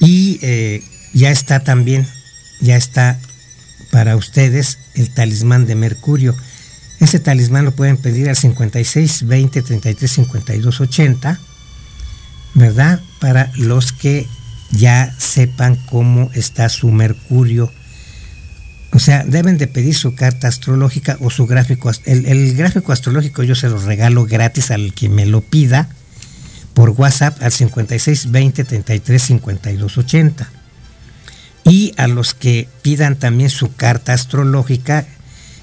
Y 0.00 0.38
eh, 0.42 0.82
ya 1.14 1.30
está 1.30 1.60
también, 1.60 2.06
ya 2.60 2.76
está 2.76 3.18
para 3.90 4.16
ustedes 4.16 4.78
el 4.94 5.08
talismán 5.14 5.66
de 5.66 5.76
Mercurio. 5.76 6.34
Ese 7.00 7.20
talismán 7.20 7.64
lo 7.64 7.72
pueden 7.72 7.96
pedir 7.96 8.28
al 8.28 8.36
56 8.36 9.26
20 9.26 9.62
33 9.62 10.10
52 10.10 10.80
80, 10.80 11.40
¿verdad? 12.54 13.00
Para 13.20 13.50
los 13.54 13.92
que 13.92 14.26
ya 14.72 15.14
sepan 15.18 15.76
cómo 15.76 16.30
está 16.34 16.68
su 16.68 16.90
Mercurio. 16.90 17.72
O 18.94 18.98
sea, 18.98 19.24
deben 19.24 19.58
de 19.58 19.66
pedir 19.66 19.94
su 19.94 20.14
carta 20.14 20.48
astrológica 20.48 21.18
o 21.20 21.28
su 21.28 21.46
gráfico. 21.46 21.90
El, 22.04 22.26
el 22.26 22.56
gráfico 22.56 22.92
astrológico 22.92 23.42
yo 23.42 23.54
se 23.54 23.68
lo 23.68 23.78
regalo 23.78 24.24
gratis 24.24 24.70
al 24.70 24.94
que 24.94 25.08
me 25.08 25.26
lo 25.26 25.40
pida 25.40 25.88
por 26.74 26.90
WhatsApp 26.90 27.42
al 27.42 27.52
56 27.52 28.30
20 28.30 28.64
33 28.64 29.22
52 29.22 29.98
80. 29.98 30.48
Y 31.64 31.92
a 31.96 32.06
los 32.06 32.34
que 32.34 32.68
pidan 32.82 33.16
también 33.16 33.50
su 33.50 33.74
carta 33.74 34.12
astrológica, 34.12 35.06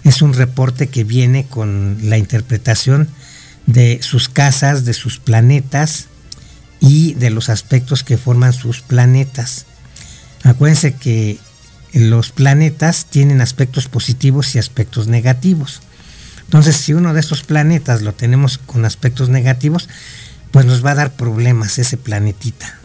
es 0.03 0.21
un 0.21 0.33
reporte 0.33 0.87
que 0.87 1.03
viene 1.03 1.45
con 1.45 1.97
la 2.03 2.17
interpretación 2.17 3.07
de 3.67 3.99
sus 4.01 4.29
casas, 4.29 4.83
de 4.83 4.93
sus 4.93 5.19
planetas, 5.19 6.07
y 6.81 7.13
de 7.13 7.29
los 7.29 7.49
aspectos 7.49 8.03
que 8.03 8.17
forman 8.17 8.51
sus 8.51 8.81
planetas. 8.81 9.67
Acuérdense 10.43 10.95
que 10.95 11.37
los 11.93 12.31
planetas 12.31 13.05
tienen 13.05 13.41
aspectos 13.41 13.87
positivos 13.87 14.55
y 14.55 14.59
aspectos 14.59 15.07
negativos. 15.07 15.81
Entonces, 16.45 16.75
si 16.75 16.93
uno 16.93 17.13
de 17.13 17.19
estos 17.19 17.43
planetas 17.43 18.01
lo 18.01 18.13
tenemos 18.13 18.57
con 18.57 18.85
aspectos 18.85 19.29
negativos, 19.29 19.89
pues 20.51 20.65
nos 20.65 20.85
va 20.85 20.91
a 20.91 20.95
dar 20.95 21.13
problemas 21.13 21.79
ese 21.79 21.97
planetita. 21.97 22.77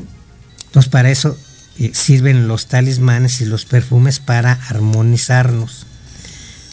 Entonces, 0.67 0.91
para 0.91 1.11
eso 1.11 1.37
eh, 1.79 1.91
sirven 1.95 2.49
los 2.49 2.67
talismanes 2.67 3.41
y 3.41 3.45
los 3.45 3.65
perfumes 3.65 4.21
para 4.21 4.53
armonizarnos. 4.69 5.87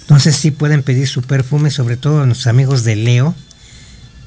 Entonces, 0.02 0.36
sí 0.36 0.52
pueden 0.52 0.84
pedir 0.84 1.08
su 1.08 1.22
perfume, 1.22 1.72
sobre 1.72 1.98
todo 1.98 2.22
a 2.22 2.26
nuestros 2.26 2.48
amigos 2.48 2.84
de 2.84 2.96
Leo, 2.96 3.36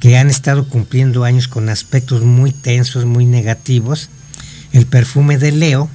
que 0.01 0.19
han 0.19 0.29
estado 0.29 0.69
cumpliendo 0.69 1.25
años 1.25 1.49
con 1.49 1.69
aspectos 1.69 2.23
muy 2.23 2.53
tensos, 2.53 3.05
muy 3.05 3.27
negativos. 3.27 4.09
El 4.73 4.87
perfume 4.87 5.39
de 5.39 5.53
Leo 5.53 5.91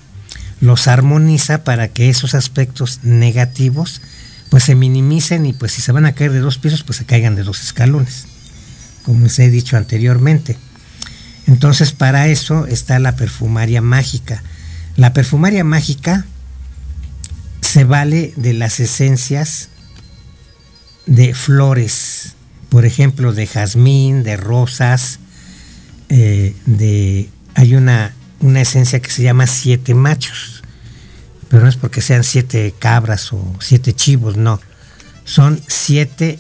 los 0.62 0.88
armoniza 0.88 1.64
para 1.64 1.90
que 1.90 2.10
esos 2.10 2.36
aspectos 2.36 3.00
negativos 3.04 4.02
pues 4.50 4.64
se 4.66 4.76
minimicen 4.76 5.46
y 5.46 5.54
pues 5.54 5.72
si 5.72 5.82
se 5.82 5.92
van 5.92 6.06
a 6.06 6.14
caer 6.14 6.32
de 6.32 6.40
dos 6.40 6.58
pisos 6.58 6.84
pues 6.84 6.98
se 6.98 7.06
caigan 7.06 7.36
de 7.36 7.44
dos 7.44 7.62
escalones, 7.62 8.28
como 9.04 9.24
les 9.24 9.40
he 9.40 9.50
dicho 9.50 9.76
anteriormente. 9.76 10.58
Entonces 11.48 11.92
para 11.92 12.28
eso 12.28 12.68
está 12.68 13.00
la 13.00 13.16
perfumaria 13.16 13.82
mágica. 13.82 14.44
La 14.96 15.14
perfumaria 15.14 15.64
mágica 15.64 16.26
se 17.62 17.84
vale 17.84 18.34
de 18.36 18.54
las 18.54 18.80
esencias 18.80 19.70
de 21.06 21.34
flores, 21.34 22.36
por 22.70 22.86
ejemplo, 22.86 23.34
de 23.34 23.48
jazmín, 23.48 24.24
de 24.24 24.38
rosas, 24.38 25.20
eh, 26.10 26.56
de 26.66 27.30
hay 27.56 27.76
una 27.76 28.14
una 28.42 28.62
esencia 28.62 29.02
que 29.02 29.12
se 29.12 29.24
llama 29.24 29.48
siete 29.48 29.94
machos. 29.94 30.64
Pero 31.50 31.64
no 31.64 31.70
es 31.70 31.76
porque 31.76 32.02
sean 32.02 32.24
siete 32.24 32.74
cabras 32.78 33.34
o 33.34 33.56
siete 33.60 33.94
chivos, 33.94 34.38
no. 34.38 34.60
Son 35.26 35.62
siete 35.68 36.40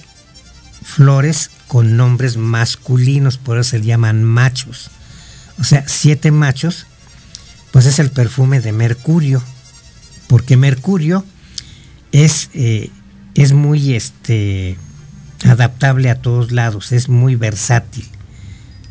flores 0.83 1.51
con 1.67 1.97
nombres 1.97 2.37
masculinos, 2.37 3.37
por 3.37 3.57
eso 3.57 3.71
se 3.71 3.81
llaman 3.81 4.23
machos. 4.23 4.89
O 5.59 5.63
sea, 5.63 5.85
siete 5.87 6.31
machos, 6.31 6.87
pues 7.71 7.85
es 7.85 7.99
el 7.99 8.11
perfume 8.11 8.61
de 8.61 8.71
Mercurio. 8.71 9.41
Porque 10.27 10.57
Mercurio 10.57 11.25
es, 12.11 12.49
eh, 12.53 12.89
es 13.35 13.53
muy 13.53 13.95
este, 13.95 14.77
adaptable 15.45 16.09
a 16.09 16.21
todos 16.21 16.51
lados, 16.51 16.91
es 16.91 17.09
muy 17.09 17.35
versátil. 17.35 18.07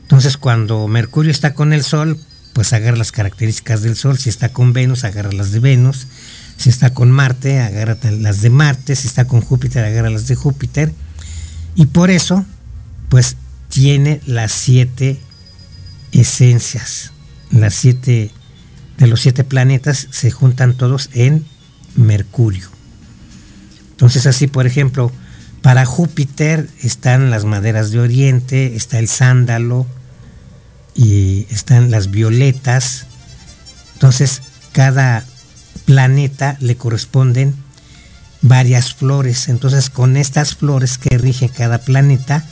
Entonces 0.02 0.36
cuando 0.36 0.86
Mercurio 0.88 1.30
está 1.30 1.54
con 1.54 1.72
el 1.72 1.84
Sol, 1.84 2.18
pues 2.60 2.74
agarra 2.74 2.98
las 2.98 3.10
características 3.10 3.80
del 3.80 3.96
Sol. 3.96 4.18
Si 4.18 4.28
está 4.28 4.50
con 4.50 4.74
Venus, 4.74 5.04
agarra 5.04 5.32
las 5.32 5.50
de 5.50 5.60
Venus. 5.60 6.06
Si 6.58 6.68
está 6.68 6.92
con 6.92 7.10
Marte, 7.10 7.58
agarra 7.58 7.96
las 8.18 8.42
de 8.42 8.50
Marte. 8.50 8.94
Si 8.96 9.06
está 9.08 9.24
con 9.24 9.40
Júpiter, 9.40 9.82
agarra 9.82 10.10
las 10.10 10.26
de 10.26 10.34
Júpiter. 10.34 10.92
Y 11.74 11.86
por 11.86 12.10
eso, 12.10 12.44
pues 13.08 13.36
tiene 13.70 14.20
las 14.26 14.52
siete 14.52 15.18
esencias. 16.12 17.12
Las 17.50 17.72
siete 17.72 18.30
de 18.98 19.06
los 19.06 19.22
siete 19.22 19.42
planetas 19.42 20.08
se 20.10 20.30
juntan 20.30 20.74
todos 20.74 21.08
en 21.14 21.46
Mercurio. 21.94 22.68
Entonces 23.92 24.26
así, 24.26 24.48
por 24.48 24.66
ejemplo, 24.66 25.10
para 25.62 25.86
Júpiter 25.86 26.68
están 26.82 27.30
las 27.30 27.46
maderas 27.46 27.90
de 27.90 28.00
Oriente, 28.00 28.76
está 28.76 28.98
el 28.98 29.08
sándalo, 29.08 29.86
y 30.94 31.46
están 31.50 31.90
las 31.90 32.10
violetas. 32.10 33.06
Entonces, 33.94 34.42
cada 34.72 35.24
planeta 35.84 36.56
le 36.60 36.76
corresponden 36.76 37.54
varias 38.42 38.94
flores. 38.94 39.48
Entonces, 39.48 39.90
con 39.90 40.16
estas 40.16 40.56
flores 40.56 40.98
que 40.98 41.18
rige 41.18 41.48
cada 41.48 41.78
planeta, 41.78 42.44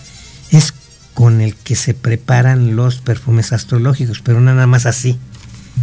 es 0.50 0.74
con 1.14 1.40
el 1.40 1.54
que 1.56 1.74
se 1.74 1.94
preparan 1.94 2.76
los 2.76 3.00
perfumes 3.00 3.52
astrológicos, 3.52 4.20
pero 4.22 4.40
nada 4.40 4.66
más 4.66 4.86
así, 4.86 5.18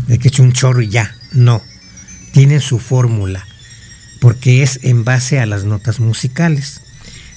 de 0.07 0.17
que 0.17 0.29
eche 0.29 0.41
un 0.41 0.53
chorro 0.53 0.81
y 0.81 0.89
ya, 0.89 1.13
no. 1.31 1.61
Tienen 2.31 2.61
su 2.61 2.79
fórmula, 2.79 3.45
porque 4.21 4.63
es 4.63 4.79
en 4.83 5.03
base 5.03 5.39
a 5.39 5.45
las 5.45 5.65
notas 5.65 5.99
musicales. 5.99 6.81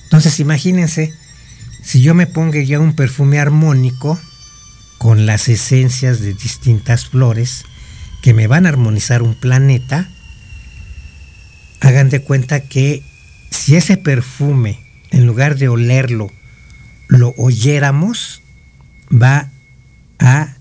Entonces, 0.04 0.40
imagínense, 0.40 1.12
si 1.82 2.00
yo 2.00 2.14
me 2.14 2.26
pongo 2.26 2.58
ya 2.60 2.80
un 2.80 2.94
perfume 2.94 3.38
armónico, 3.38 4.18
con 4.99 5.26
las 5.26 5.49
esencias 5.49 6.20
de 6.20 6.34
distintas 6.34 7.07
flores 7.07 7.64
que 8.20 8.34
me 8.34 8.46
van 8.49 8.66
a 8.66 8.70
armonizar 8.70 9.22
un 9.22 9.34
planeta, 9.34 10.09
hagan 11.80 12.11
de 12.11 12.20
cuenta 12.20 12.61
que 12.61 13.03
si 13.51 13.76
ese 13.76 13.96
perfume, 13.96 14.78
en 15.11 15.26
lugar 15.26 15.57
de 15.57 15.68
olerlo, 15.68 16.30
lo 17.07 17.32
oyéramos, 17.38 18.42
va 19.11 19.51
a 20.18 20.55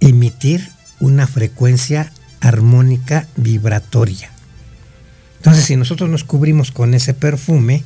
emitir 0.00 0.68
una 1.00 1.26
frecuencia 1.26 2.12
armónica 2.40 3.28
vibratoria. 3.36 4.30
Entonces, 5.36 5.64
si 5.64 5.76
nosotros 5.76 6.10
nos 6.10 6.24
cubrimos 6.24 6.72
con 6.72 6.94
ese 6.94 7.14
perfume, 7.14 7.84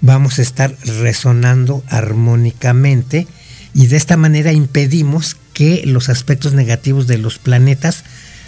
vamos 0.00 0.38
a 0.38 0.42
estar 0.42 0.74
resonando 0.84 1.84
armónicamente 1.88 3.26
y 3.74 3.86
de 3.86 3.96
esta 3.96 4.16
manera 4.16 4.52
impedimos 4.52 5.36
que 5.52 5.82
los 5.86 6.08
aspectos 6.08 6.52
negativos 6.52 7.06
de 7.06 7.18
los 7.18 7.38
planetas 7.38 8.04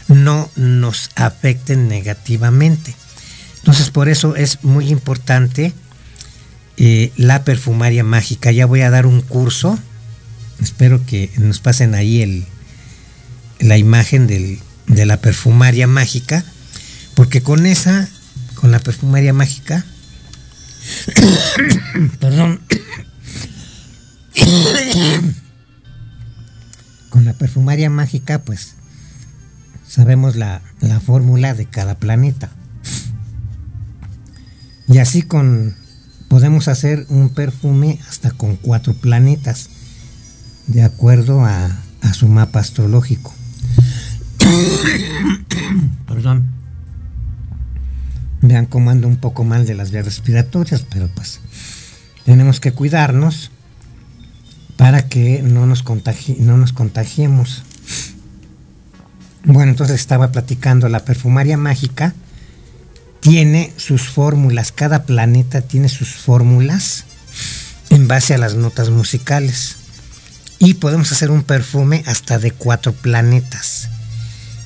no 0.09 0.51
nos 0.57 1.11
afecten 1.15 1.89
negativamente. 1.89 2.95
Entonces 3.59 3.91
por 3.91 4.09
eso 4.09 4.37
es 4.37 4.65
muy 4.65 4.89
importante 4.89 5.73
eh, 6.77 7.13
la 7.17 7.45
perfumaria 7.45 8.05
mágica. 8.05 8.51
Ya 8.51 8.67
voy 8.67 8.81
a 8.81 8.91
dar 8.91 9.07
un 9.07 9.21
curso. 9.21 9.79
Espero 10.61 11.05
que 11.05 11.31
nos 11.37 11.61
pasen 11.61 11.95
ahí 11.95 12.23
el, 12.23 12.47
la 13.61 13.77
imagen 13.77 14.27
de 14.27 15.07
la 15.07 15.19
perfumaria 15.19 15.87
mágica. 15.87 16.45
Porque 17.15 17.43
con 17.43 17.67
esa, 17.67 18.09
con 18.55 18.71
la 18.71 18.79
perfumaria 18.79 19.35
mágica, 19.35 19.85
perdón, 22.21 22.61
Con 27.11 27.25
la 27.25 27.33
perfumaria 27.33 27.91
mágica, 27.91 28.43
pues 28.43 28.75
sabemos 29.87 30.37
la, 30.37 30.63
fórmula 31.05 31.55
de 31.55 31.67
cada 31.67 31.97
planeta. 31.97 32.51
Y 34.87 34.99
así 34.99 35.23
con 35.23 35.75
podemos 36.29 36.69
hacer 36.69 37.07
un 37.09 37.31
perfume 37.31 37.99
hasta 38.09 38.31
con 38.31 38.57
cuatro 38.57 38.95
planetas, 38.95 39.71
de 40.67 40.83
acuerdo 40.83 41.45
a, 41.45 41.77
a 42.03 42.15
su 42.15 42.29
mapa 42.29 42.61
astrológico. 42.61 43.35
Perdón. 46.07 46.47
Vean 48.43 48.67
cómo 48.67 48.91
ando 48.91 49.07
un 49.07 49.17
poco 49.17 49.45
mal 49.45 49.67
de 49.67 49.75
las 49.75 49.91
vías 49.91 50.05
respiratorias, 50.05 50.87
pero 50.89 51.09
pues 51.09 51.41
tenemos 52.25 52.61
que 52.61 52.73
cuidarnos 52.73 53.51
para 54.81 55.09
que 55.09 55.43
no 55.43 55.67
nos, 55.67 55.85
no 56.39 56.57
nos 56.57 56.73
contagiemos. 56.73 57.65
Bueno, 59.45 59.73
entonces 59.73 60.01
estaba 60.01 60.33
platicando, 60.33 60.89
la 60.89 61.05
perfumaria 61.05 61.59
mágica 61.59 62.15
tiene 63.21 63.75
sus 63.77 64.09
fórmulas, 64.09 64.73
cada 64.73 65.03
planeta 65.03 65.61
tiene 65.61 65.91
sus 65.91 66.09
fórmulas 66.09 67.05
en 67.91 68.09
base 68.09 68.33
a 68.33 68.39
las 68.39 68.55
notas 68.55 68.89
musicales. 68.89 69.77
Y 70.59 70.75
podemos 70.75 71.13
hacer 71.13 71.31
un 71.31 71.43
perfume 71.43 72.03
hasta 72.07 72.39
de 72.39 72.51
cuatro 72.51 72.95
planetas. 72.95 73.91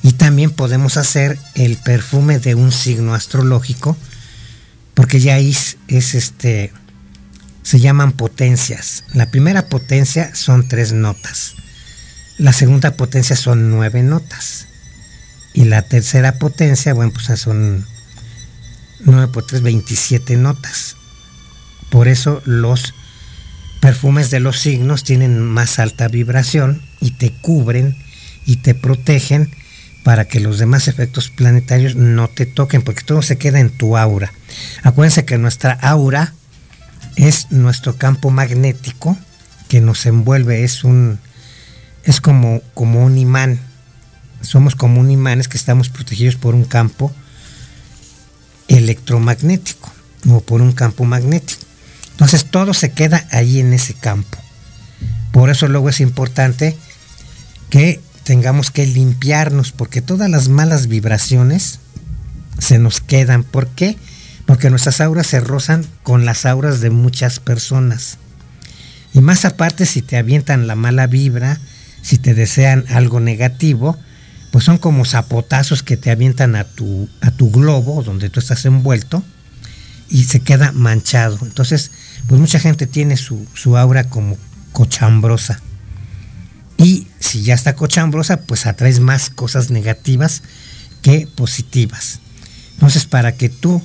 Y 0.01 0.13
también 0.13 0.51
podemos 0.51 0.95
hacer 0.95 1.37
el 1.55 1.75
perfume 1.75 2.39
de 2.39 2.55
un 2.55 2.71
signo 2.71 3.15
astrológico, 3.15 3.97
porque 4.93 5.19
ya 5.19 5.39
es, 5.39 5.75
es 5.89 6.15
este 6.15 6.71
se 7.65 7.79
llaman 7.79 8.11
potencias. 8.11 9.03
La 9.15 9.31
primera 9.31 9.65
potencia 9.65 10.35
son 10.35 10.67
tres 10.67 10.93
notas. 10.93 11.55
La 12.37 12.53
segunda 12.53 12.91
potencia 12.91 13.35
son 13.35 13.71
nueve 13.71 14.03
notas. 14.03 14.67
Y 15.51 15.65
la 15.65 15.81
tercera 15.81 16.37
potencia, 16.37 16.93
bueno, 16.93 17.11
pues 17.11 17.39
son 17.39 17.87
nueve 18.99 19.29
por 19.33 19.47
tres, 19.47 19.63
27 19.63 20.37
notas. 20.37 20.95
Por 21.89 22.07
eso 22.07 22.39
los 22.45 22.93
perfumes 23.81 24.29
de 24.29 24.41
los 24.41 24.59
signos 24.59 25.03
tienen 25.03 25.41
más 25.41 25.79
alta 25.79 26.07
vibración 26.07 26.83
y 27.01 27.11
te 27.11 27.31
cubren 27.31 27.97
y 28.45 28.57
te 28.57 28.75
protegen 28.75 29.49
para 30.03 30.25
que 30.25 30.39
los 30.39 30.59
demás 30.59 30.87
efectos 30.87 31.31
planetarios 31.31 31.95
no 31.95 32.27
te 32.27 32.45
toquen, 32.45 32.83
porque 32.83 33.01
todo 33.01 33.23
se 33.23 33.39
queda 33.39 33.59
en 33.59 33.71
tu 33.71 33.97
aura. 33.97 34.31
Acuérdense 34.83 35.25
que 35.25 35.39
nuestra 35.39 35.71
aura 35.71 36.35
es 37.15 37.51
nuestro 37.51 37.97
campo 37.97 38.29
magnético 38.29 39.17
que 39.67 39.81
nos 39.81 40.05
envuelve, 40.05 40.63
es 40.63 40.83
un 40.83 41.19
es 42.03 42.21
como, 42.21 42.61
como 42.73 43.03
un 43.03 43.17
imán. 43.17 43.59
Somos 44.41 44.75
como 44.75 45.01
un 45.01 45.09
imán, 45.09 45.39
es 45.39 45.47
que 45.47 45.57
estamos 45.57 45.89
protegidos 45.89 46.35
por 46.35 46.53
un 46.53 46.65
campo 46.65 47.11
electromagnético 48.67 49.91
o 50.29 50.41
por 50.41 50.61
un 50.61 50.71
campo 50.71 51.03
magnético. 51.03 51.61
Entonces 52.11 52.45
todo 52.45 52.73
se 52.73 52.91
queda 52.91 53.27
ahí 53.31 53.59
en 53.59 53.73
ese 53.73 53.93
campo. 53.95 54.37
Por 55.31 55.49
eso 55.49 55.67
luego 55.67 55.89
es 55.89 55.99
importante 55.99 56.77
que 57.69 57.99
tengamos 58.23 58.71
que 58.71 58.85
limpiarnos, 58.85 59.71
porque 59.71 60.01
todas 60.01 60.29
las 60.29 60.47
malas 60.47 60.87
vibraciones 60.87 61.79
se 62.59 62.77
nos 62.77 63.01
quedan. 63.01 63.43
¿Por 63.43 63.67
qué? 63.67 63.97
Porque 63.97 64.14
nuestras 64.69 65.01
auras 65.01 65.27
se 65.27 65.39
rozan 65.39 65.85
con 66.03 66.25
las 66.25 66.45
auras 66.45 66.81
de 66.81 66.89
muchas 66.89 67.39
personas. 67.39 68.17
Y 69.13 69.21
más 69.21 69.45
aparte, 69.45 69.85
si 69.85 70.01
te 70.01 70.17
avientan 70.17 70.67
la 70.67 70.75
mala 70.75 71.07
vibra, 71.07 71.59
si 72.01 72.17
te 72.17 72.33
desean 72.33 72.85
algo 72.89 73.19
negativo, 73.19 73.97
pues 74.51 74.65
son 74.65 74.77
como 74.77 75.05
zapotazos 75.05 75.83
que 75.83 75.97
te 75.97 76.11
avientan 76.11 76.55
a 76.55 76.63
tu, 76.63 77.09
a 77.21 77.31
tu 77.31 77.49
globo 77.49 78.03
donde 78.03 78.29
tú 78.29 78.39
estás 78.39 78.65
envuelto 78.65 79.23
y 80.09 80.25
se 80.25 80.41
queda 80.41 80.71
manchado. 80.71 81.39
Entonces, 81.41 81.91
pues 82.27 82.39
mucha 82.39 82.59
gente 82.59 82.87
tiene 82.87 83.17
su, 83.17 83.47
su 83.53 83.77
aura 83.77 84.05
como 84.05 84.37
cochambrosa. 84.71 85.59
Y 86.77 87.07
si 87.19 87.41
ya 87.41 87.53
está 87.53 87.75
cochambrosa, 87.75 88.41
pues 88.41 88.65
atraes 88.65 88.99
más 88.99 89.29
cosas 89.29 89.71
negativas 89.71 90.43
que 91.01 91.27
positivas. 91.35 92.19
Entonces, 92.73 93.05
para 93.05 93.33
que 93.33 93.47
tú 93.47 93.81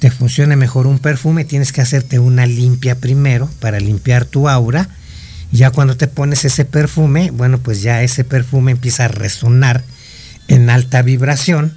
te 0.00 0.10
funcione 0.10 0.56
mejor 0.56 0.86
un 0.86 0.98
perfume, 0.98 1.44
tienes 1.44 1.72
que 1.72 1.82
hacerte 1.82 2.18
una 2.18 2.46
limpia 2.46 2.96
primero 2.96 3.50
para 3.60 3.78
limpiar 3.78 4.24
tu 4.24 4.48
aura. 4.48 4.88
Ya 5.52 5.70
cuando 5.70 5.96
te 5.96 6.08
pones 6.08 6.46
ese 6.46 6.64
perfume, 6.64 7.30
bueno, 7.30 7.58
pues 7.58 7.82
ya 7.82 8.02
ese 8.02 8.24
perfume 8.24 8.72
empieza 8.72 9.04
a 9.04 9.08
resonar 9.08 9.84
en 10.48 10.70
alta 10.70 11.02
vibración 11.02 11.76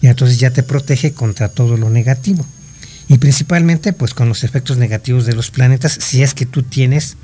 y 0.00 0.06
entonces 0.06 0.38
ya 0.38 0.50
te 0.50 0.62
protege 0.62 1.14
contra 1.14 1.48
todo 1.48 1.76
lo 1.76 1.90
negativo. 1.90 2.46
Y 3.08 3.18
principalmente 3.18 3.92
pues 3.92 4.14
con 4.14 4.28
los 4.28 4.44
efectos 4.44 4.76
negativos 4.76 5.26
de 5.26 5.34
los 5.34 5.50
planetas 5.50 5.98
si 6.00 6.22
es 6.22 6.32
que 6.32 6.46
tú 6.46 6.62
tienes 6.62 7.16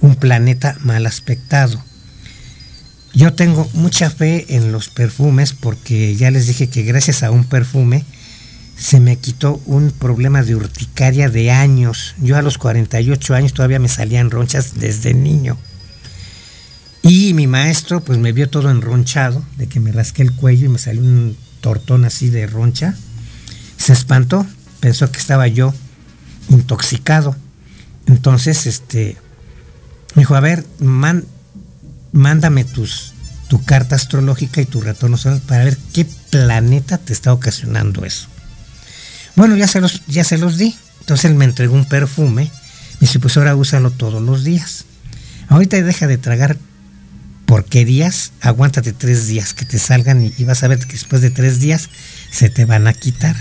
un 0.00 0.16
planeta 0.16 0.76
mal 0.80 1.06
aspectado. 1.06 1.82
Yo 3.14 3.32
tengo 3.32 3.66
mucha 3.72 4.10
fe 4.10 4.44
en 4.56 4.72
los 4.72 4.90
perfumes 4.90 5.54
porque 5.54 6.14
ya 6.16 6.30
les 6.30 6.46
dije 6.48 6.68
que 6.68 6.82
gracias 6.82 7.22
a 7.22 7.30
un 7.30 7.44
perfume 7.44 8.04
se 8.78 9.00
me 9.00 9.16
quitó 9.16 9.60
un 9.66 9.90
problema 9.90 10.42
de 10.42 10.54
urticaria 10.54 11.30
de 11.30 11.50
años. 11.50 12.14
Yo 12.20 12.36
a 12.36 12.42
los 12.42 12.58
48 12.58 13.34
años 13.34 13.54
todavía 13.54 13.78
me 13.78 13.88
salían 13.88 14.30
ronchas 14.30 14.74
desde 14.74 15.14
niño. 15.14 15.56
Y 17.02 17.34
mi 17.34 17.46
maestro 17.46 18.00
pues 18.00 18.18
me 18.18 18.32
vio 18.32 18.50
todo 18.50 18.70
enronchado, 18.70 19.42
de 19.56 19.68
que 19.68 19.80
me 19.80 19.92
rasqué 19.92 20.22
el 20.22 20.32
cuello 20.32 20.66
y 20.66 20.70
me 20.70 20.78
salió 20.78 21.02
un 21.02 21.36
tortón 21.60 22.04
así 22.04 22.28
de 22.28 22.46
roncha. 22.46 22.94
Se 23.78 23.92
espantó, 23.92 24.46
pensó 24.80 25.10
que 25.10 25.20
estaba 25.20 25.46
yo 25.46 25.72
intoxicado. 26.48 27.34
Entonces, 28.06 28.66
este, 28.66 29.16
me 30.14 30.22
dijo, 30.22 30.34
a 30.34 30.40
ver, 30.40 30.66
mándame 32.12 32.64
tus, 32.64 33.14
tu 33.48 33.64
carta 33.64 33.96
astrológica 33.96 34.60
y 34.60 34.66
tu 34.66 34.80
retorno 34.80 35.16
solar 35.16 35.40
para 35.40 35.64
ver 35.64 35.78
qué 35.92 36.06
planeta 36.30 36.98
te 36.98 37.12
está 37.12 37.32
ocasionando 37.32 38.04
eso. 38.04 38.28
Bueno, 39.36 39.54
ya 39.54 39.68
se 39.68 39.80
los, 39.80 40.04
ya 40.06 40.24
se 40.24 40.38
los 40.38 40.56
di. 40.56 40.74
Entonces 41.00 41.30
él 41.30 41.36
me 41.36 41.44
entregó 41.44 41.74
un 41.74 41.84
perfume. 41.84 42.50
y 42.96 43.00
dice, 43.00 43.20
pues 43.20 43.36
ahora 43.36 43.54
úsalo 43.54 43.90
todos 43.90 44.22
los 44.22 44.42
días. 44.42 44.86
Ahorita 45.48 45.80
deja 45.80 46.06
de 46.06 46.18
tragar 46.18 46.56
porquerías, 47.44 48.32
aguántate 48.40 48.92
tres 48.92 49.28
días 49.28 49.54
que 49.54 49.64
te 49.64 49.78
salgan 49.78 50.32
y, 50.36 50.44
vas 50.44 50.64
a 50.64 50.68
ver 50.68 50.80
que 50.80 50.94
después 50.94 51.22
de 51.22 51.30
tres 51.30 51.60
días 51.60 51.90
se 52.32 52.50
te 52.50 52.64
van 52.64 52.88
a 52.88 52.92
quitar. 52.92 53.36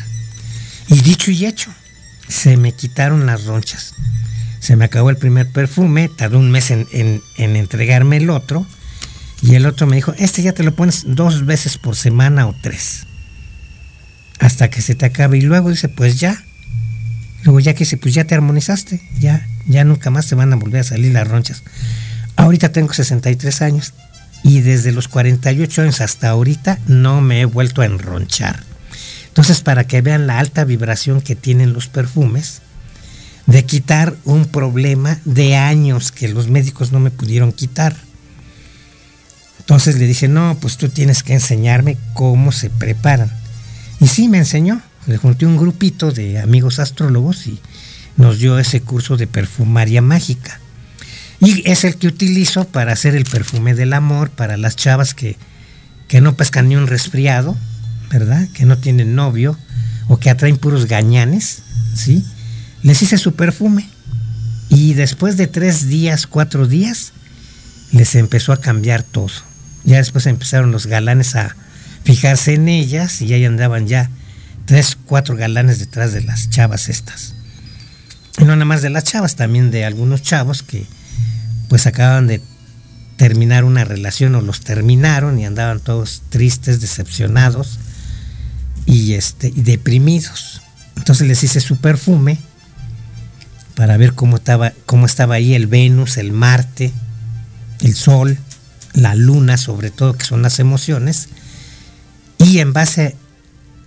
Y 0.88 1.00
dicho 1.02 1.32
y 1.32 1.46
hecho, 1.46 1.74
se 2.28 2.58
me 2.58 2.74
quitaron 2.74 3.26
las 3.26 3.46
ronchas. 3.46 3.96
Se 4.60 4.76
me 4.76 4.86
acabó 4.86 5.10
el 5.10 5.18
primer 5.18 5.50
perfume, 5.50 6.10
tardó 6.10 6.38
un 6.38 6.52
mes 6.52 6.70
en, 6.72 6.88
en 6.92 7.56
entregarme 7.56 8.18
el 8.18 8.30
otro. 8.30 8.68
Y 9.42 9.56
el 9.56 9.66
otro 9.66 9.88
me 9.88 9.96
dijo, 9.96 10.14
este 10.18 10.44
ya 10.44 10.54
te 10.54 10.64
lo 10.64 10.76
pones 10.76 11.04
dos 11.08 11.46
veces 11.46 11.78
por 11.78 11.96
semana 11.96 12.48
o 12.48 12.56
tres 12.62 13.06
hasta 14.40 14.70
que 14.70 14.82
se 14.82 14.96
te 14.96 15.06
acabe. 15.06 15.38
Y 15.38 15.42
luego 15.42 15.70
dice, 15.70 15.90
pues 15.90 16.20
ya. 16.20 16.44
Luego 17.44 17.60
ya 17.60 17.74
que 17.74 17.80
dice, 17.80 17.98
pues 17.98 18.14
ya 18.14 18.24
te 18.24 18.34
armonizaste, 18.34 19.02
ya, 19.20 19.48
ya 19.68 19.84
nunca 19.84 20.10
más 20.10 20.28
te 20.28 20.34
van 20.34 20.52
a 20.52 20.56
volver 20.56 20.82
a 20.82 20.84
salir 20.84 21.14
las 21.14 21.28
ronchas. 21.28 21.64
Ahorita 22.36 22.72
tengo 22.72 22.92
63 22.92 23.62
años 23.62 23.94
y 24.44 24.62
desde 24.62 24.92
los 24.92 25.08
48 25.08 25.84
años 25.84 26.02
hasta 26.02 26.30
ahorita 26.30 26.80
no 26.88 27.22
me 27.22 27.42
he 27.42 27.46
vuelto 27.46 27.82
a 27.82 27.86
enronchar. 27.86 28.64
Entonces, 29.28 29.62
para 29.62 29.86
que 29.86 30.02
vean 30.02 30.28
la 30.28 30.40
alta 30.40 30.64
vibración 30.64 31.22
que 31.22 31.36
tienen 31.36 31.74
los 31.74 31.88
perfumes, 31.88 32.62
de 33.46 33.64
quitar 33.66 34.16
un 34.24 34.46
problema 34.46 35.20
de 35.26 35.56
años 35.56 36.12
que 36.12 36.28
los 36.28 36.48
médicos 36.48 36.92
no 36.92 37.00
me 37.00 37.12
pudieron 37.12 37.52
quitar. 37.52 37.96
Entonces 39.60 39.98
le 39.98 40.08
dije, 40.08 40.28
no, 40.28 40.58
pues 40.60 40.78
tú 40.78 40.90
tienes 40.90 41.24
que 41.24 41.34
enseñarme 41.34 41.98
cómo 42.14 42.52
se 42.52 42.70
preparan. 42.70 43.32
Y 44.00 44.08
sí, 44.08 44.28
me 44.28 44.38
enseñó. 44.40 44.82
Le 45.08 45.18
junté 45.18 45.46
un 45.46 45.58
grupito 45.58 46.12
de 46.12 46.40
amigos 46.40 46.80
astrólogos 46.80 47.48
y 47.48 47.60
nos 48.18 48.40
dio 48.40 48.58
ese 48.58 48.82
curso 48.82 49.18
de 49.18 49.28
perfumaria 49.28 50.02
mágica. 50.02 50.60
Y 51.40 51.70
es 51.70 51.84
el 51.84 51.98
que 51.98 52.08
utilizo 52.08 52.66
para 52.66 52.94
hacer 52.94 53.16
el 53.16 53.26
perfume 53.26 53.76
del 53.76 53.94
amor 53.94 54.30
para 54.30 54.58
las 54.58 54.76
chavas 54.76 55.14
que, 55.14 55.38
que 56.08 56.22
no 56.22 56.36
pescan 56.36 56.70
ni 56.70 56.76
un 56.76 56.88
resfriado, 56.88 57.56
¿verdad? 58.10 58.48
Que 58.54 58.66
no 58.66 58.78
tienen 58.78 59.16
novio 59.16 59.58
o 60.08 60.18
que 60.18 60.30
atraen 60.30 60.58
puros 60.58 60.88
gañanes, 60.88 61.64
¿sí? 61.94 62.26
Les 62.82 63.02
hice 63.02 63.18
su 63.18 63.36
perfume 63.36 63.90
y 64.70 64.94
después 64.94 65.38
de 65.38 65.48
tres 65.48 65.88
días, 65.88 66.26
cuatro 66.26 66.68
días, 66.68 67.14
les 67.92 68.16
empezó 68.16 68.54
a 68.54 68.62
cambiar 68.62 69.04
todo. 69.04 69.32
Ya 69.84 69.98
después 69.98 70.26
empezaron 70.26 70.72
los 70.72 70.88
galanes 70.88 71.36
a, 71.36 71.56
fijarse 72.06 72.54
en 72.54 72.70
ellas 72.70 73.22
y 73.22 73.34
ahí 73.34 73.44
andaban 73.44 73.88
ya 73.88 74.10
tres, 74.66 74.98
cuatro 75.06 75.36
galanes 75.36 75.80
detrás 75.80 76.14
de 76.14 76.22
las 76.22 76.50
chavas 76.50 76.88
estas. 76.88 77.34
Y 78.38 78.46
no 78.46 78.56
nada 78.56 78.66
más 78.66 78.82
de 78.82 78.90
las 78.90 79.04
chavas, 79.04 79.36
también 79.36 79.72
de 79.72 79.86
algunos 79.86 80.22
chavos 80.22 80.64
que 80.64 80.86
pues 81.68 81.88
acaban 81.88 82.28
de 82.28 82.42
terminar 83.18 83.64
una 83.64 83.86
relación 83.86 84.36
o 84.36 84.42
los 84.42 84.62
terminaron 84.62 85.40
y 85.40 85.46
andaban 85.46 85.80
todos 85.80 86.22
tristes, 86.30 86.80
decepcionados 86.80 87.80
y, 88.86 89.14
este, 89.14 89.48
y 89.48 89.62
deprimidos. 89.62 90.62
Entonces 90.98 91.28
les 91.28 91.44
hice 91.44 91.60
su 91.60 91.78
perfume 91.78 92.38
para 93.76 93.98
ver 93.98 94.14
cómo 94.14 94.38
estaba, 94.38 94.74
cómo 94.86 95.06
estaba 95.06 95.36
ahí 95.36 95.54
el 95.54 95.68
Venus, 95.68 96.18
el 96.18 96.32
Marte, 96.32 96.94
el 97.82 97.96
Sol, 97.96 98.38
la 98.94 99.16
Luna, 99.16 99.58
sobre 99.58 99.92
todo, 99.92 100.18
que 100.18 100.26
son 100.26 100.42
las 100.42 100.60
emociones, 100.60 101.30
y 102.46 102.60
en 102.60 102.74
base 102.74 103.16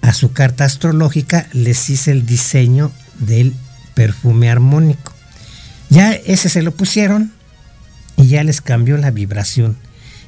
a 0.02 0.12
su 0.12 0.32
carta 0.32 0.64
astrológica 0.64 1.46
les 1.52 1.90
hice 1.90 2.10
el 2.10 2.26
diseño 2.26 2.90
del 3.20 3.54
perfume 3.94 4.50
armónico. 4.50 5.12
Ya 5.90 6.12
ese 6.12 6.48
se 6.48 6.62
lo 6.62 6.72
pusieron 6.72 7.32
y 8.16 8.26
ya 8.26 8.42
les 8.42 8.60
cambió 8.60 8.96
la 8.96 9.12
vibración. 9.12 9.76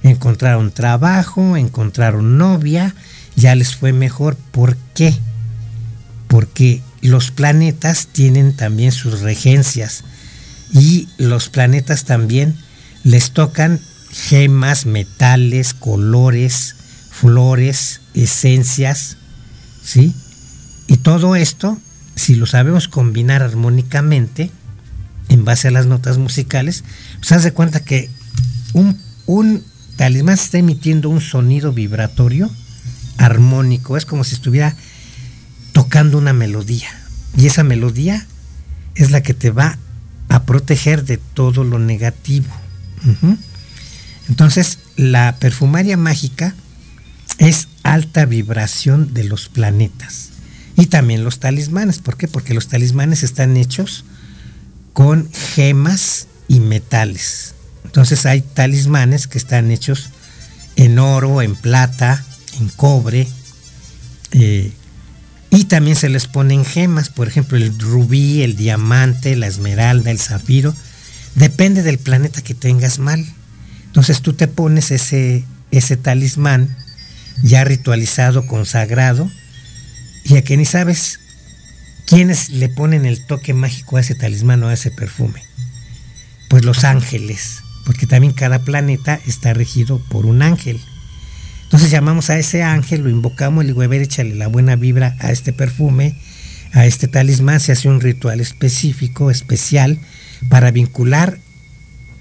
Encontraron 0.05 0.71
trabajo, 0.71 1.57
encontraron 1.57 2.39
novia, 2.39 2.95
ya 3.35 3.57
les 3.57 3.75
fue 3.75 3.93
mejor. 3.93 4.37
¿Por 4.37 4.77
qué? 4.95 5.13
Porque 6.29 6.83
los 7.03 7.33
planetas 7.33 8.07
tienen 8.07 8.55
también 8.55 8.93
sus 8.93 9.23
regencias 9.23 10.05
y 10.73 11.09
los 11.19 11.49
planetas 11.49 12.05
también 12.05 12.57
les 13.03 13.33
tocan 13.33 13.81
gemas, 14.13 14.87
metales, 14.87 15.75
colores, 15.75 16.77
flores, 17.21 18.01
esencias, 18.15 19.19
¿sí? 19.83 20.15
Y 20.87 20.99
todo 20.99 21.37
esto, 21.37 21.79
si 22.17 22.35
lo 22.35 22.47
sabemos 22.47 22.89
combinar 22.89 23.43
armónicamente, 23.43 24.51
en 25.29 25.45
base 25.45 25.69
a 25.69 25.71
las 25.71 25.87
notas 25.87 26.19
musicales, 26.19 26.83
pues 27.19 27.33
haz 27.33 27.45
de 27.45 27.53
cuenta 27.53 27.85
que 27.85 28.11
un, 28.73 28.99
un 29.27 29.63
talismán 29.97 30.35
está 30.35 30.59
emitiendo 30.59 31.09
un 31.09 31.21
sonido 31.21 31.73
vibratorio 31.73 32.51
armónico, 33.19 33.97
es 33.97 34.07
como 34.07 34.25
si 34.25 34.35
estuviera 34.35 34.75
tocando 35.73 36.19
una 36.19 36.33
melodía. 36.33 36.89
Y 37.37 37.47
esa 37.47 37.63
melodía 37.63 38.27
es 38.95 39.11
la 39.11 39.23
que 39.23 39.35
te 39.35 39.51
va 39.51 39.79
a 40.29 40.43
proteger 40.45 41.05
de 41.05 41.19
todo 41.19 41.65
lo 41.65 41.79
negativo. 41.79 42.49
Entonces, 44.29 44.79
la 44.97 45.37
perfumaria 45.39 45.97
mágica 45.97 46.55
es 47.41 47.69
alta 47.83 48.27
vibración 48.27 49.13
de 49.15 49.25
los 49.25 49.49
planetas. 49.49 50.29
Y 50.77 50.87
también 50.87 51.25
los 51.25 51.41
talismanes. 51.41 51.99
¿Por 51.99 52.17
qué? 52.17 52.29
Porque 52.29 52.55
los 52.55 52.69
talismanes 52.69 53.23
están 53.23 53.57
hechos 53.57 54.05
con 54.93 55.29
gemas 55.33 56.29
y 56.49 56.61
metales. 56.61 57.55
Entonces 57.85 58.27
hay 58.27 58.43
talismanes 58.43 59.27
que 59.27 59.39
están 59.39 59.71
hechos 59.71 60.11
en 60.77 60.99
oro, 60.99 61.43
en 61.43 61.57
plata, 61.57 62.25
en 62.61 62.69
cobre, 62.69 63.27
eh, 64.33 64.73
Y 65.53 65.65
también 65.65 65.97
se 65.97 66.09
les 66.09 66.29
ponen 66.29 66.65
gemas, 66.65 67.09
por 67.09 67.27
ejemplo, 67.27 67.57
el 67.57 67.77
rubí, 67.77 68.43
el 68.43 68.55
diamante, 68.55 69.35
la 69.35 69.49
esmeralda, 69.49 70.13
el 70.13 70.21
zafiro. 70.21 70.73
Depende 71.35 71.83
del 71.83 71.99
planeta 71.99 72.41
que 72.41 72.55
tengas 72.55 73.01
mal. 73.01 73.27
Entonces 73.87 74.23
tú 74.23 74.35
te 74.35 74.47
pones 74.47 74.93
ese, 74.93 75.45
ese 75.73 75.97
talismán 75.97 76.77
ya 77.43 77.65
ritualizado, 77.65 78.47
consagrado, 78.47 79.31
y 80.25 80.37
a 80.37 80.43
que 80.43 80.57
ni 80.57 80.65
sabes 80.65 81.21
quiénes 82.07 82.51
le 82.51 82.69
ponen 82.69 83.07
el 83.07 83.25
toque 83.27 83.55
mágico 83.55 83.97
a 83.97 84.01
ese 84.01 84.15
talismán 84.15 84.63
o 84.63 84.69
a 84.69 84.75
ese 84.75 84.91
perfume. 84.91 85.43
Pues 86.49 86.65
los 86.65 86.85
ángeles, 86.85 87.63
porque 87.85 88.07
también 88.07 88.33
cada 88.33 88.61
planeta 88.61 89.21
está 89.27 89.55
regido 89.55 89.99
por 90.09 90.27
un 90.27 90.43
ángel. 90.43 90.81
Entonces 91.65 91.91
llamamos 91.91 92.31
a 92.31 92.39
ese 92.39 92.63
ángel, 92.63 93.03
lo 93.03 93.11
invocamos, 93.11 93.65
le 93.65 93.69
digo, 93.71 93.83
a 93.83 93.87
ver, 93.87 94.03
échale 94.03 94.35
la 94.35 94.49
buena 94.49 94.75
vibra 94.77 95.17
a 95.21 95.31
este 95.31 95.53
perfume, 95.53 96.17
a 96.73 96.87
este 96.87 97.09
talismán, 97.09 97.61
se 97.61 97.73
hace 97.73 97.89
un 97.89 98.01
ritual 98.01 98.41
específico, 98.41 99.31
especial, 99.31 99.99
para 100.49 100.71
vincular 100.73 101.39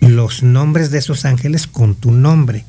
los 0.02 0.44
nombres 0.44 0.92
de 0.92 1.00
esos 1.00 1.26
ángeles 1.26 1.68
con 1.68 1.96
tu 1.96 2.12
nombre. 2.12 2.64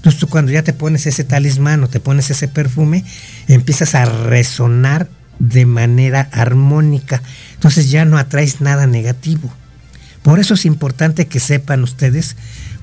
Entonces 0.00 0.18
tú 0.18 0.28
cuando 0.28 0.50
ya 0.50 0.62
te 0.62 0.72
pones 0.72 1.06
ese 1.06 1.24
talismán 1.24 1.84
o 1.84 1.88
te 1.88 2.00
pones 2.00 2.30
ese 2.30 2.48
perfume, 2.48 3.04
empiezas 3.48 3.94
a 3.94 4.06
resonar 4.06 5.10
de 5.38 5.66
manera 5.66 6.30
armónica. 6.32 7.22
Entonces 7.52 7.90
ya 7.90 8.06
no 8.06 8.16
atraes 8.16 8.62
nada 8.62 8.86
negativo. 8.86 9.52
Por 10.22 10.40
eso 10.40 10.54
es 10.54 10.64
importante 10.64 11.26
que 11.26 11.38
sepan 11.38 11.82
ustedes 11.82 12.36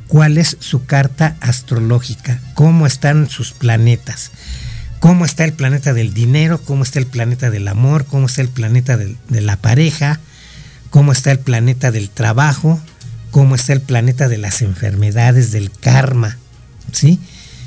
cuál 0.08 0.38
es 0.38 0.58
su 0.60 0.86
carta 0.86 1.38
astrológica, 1.40 2.40
cómo 2.54 2.86
están 2.86 3.30
sus 3.30 3.52
planetas, 3.52 4.32
cómo 5.00 5.26
está 5.26 5.44
el 5.44 5.54
planeta 5.54 5.94
del 5.94 6.14
dinero, 6.14 6.62
cómo 6.64 6.84
está 6.84 7.00
el 7.00 7.08
planeta 7.08 7.50
del 7.50 7.68
amor, 7.68 8.06
cómo 8.06 8.28
está 8.28 8.42
el 8.42 8.50
planeta 8.50 8.96
de, 8.96 9.42
la 9.42 9.58
pareja, 9.58 10.20
cómo 10.92 11.12
está 11.12 11.32
el 11.32 11.40
planeta 11.40 11.92
del 11.92 12.12
trabajo, 12.12 12.80
cómo 13.32 13.56
está 13.56 13.74
el 13.74 13.82
planeta 13.82 14.28
de 14.28 14.38
las 14.38 14.62
enfermedades, 14.62 15.52
del 15.52 15.72
karma. 15.72 16.38
¿Sí? 16.98 17.20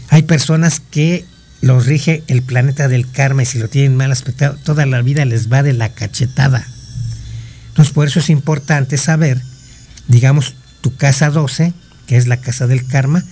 Hay 0.09 0.23
personas 0.23 0.81
que 0.81 1.25
los 1.61 1.87
rige 1.87 2.25
el 2.27 2.43
planeta 2.43 2.89
del 2.89 3.11
karma 3.11 3.43
y 3.43 3.47
si 3.47 3.59
lo 3.59 3.69
tienen 3.69 3.97
mal 3.97 4.11
aspectado, 4.11 4.57
toda 4.65 4.87
la 4.87 5.03
vida 5.03 5.25
les 5.25 5.53
va 5.53 5.63
de 5.63 5.73
la 5.73 5.91
cachetada. 5.91 6.67
Entonces 7.69 7.95
por 7.95 8.07
eso 8.07 8.19
es 8.19 8.31
importante 8.31 8.97
saber, 8.97 9.41
digamos, 10.09 10.55
tu 10.81 10.97
casa 10.97 11.31
12, 11.31 11.73
que 12.07 12.17
es 12.17 12.27
la 12.27 12.39
casa 12.39 12.67
del 12.67 12.87
karma, 12.87 13.25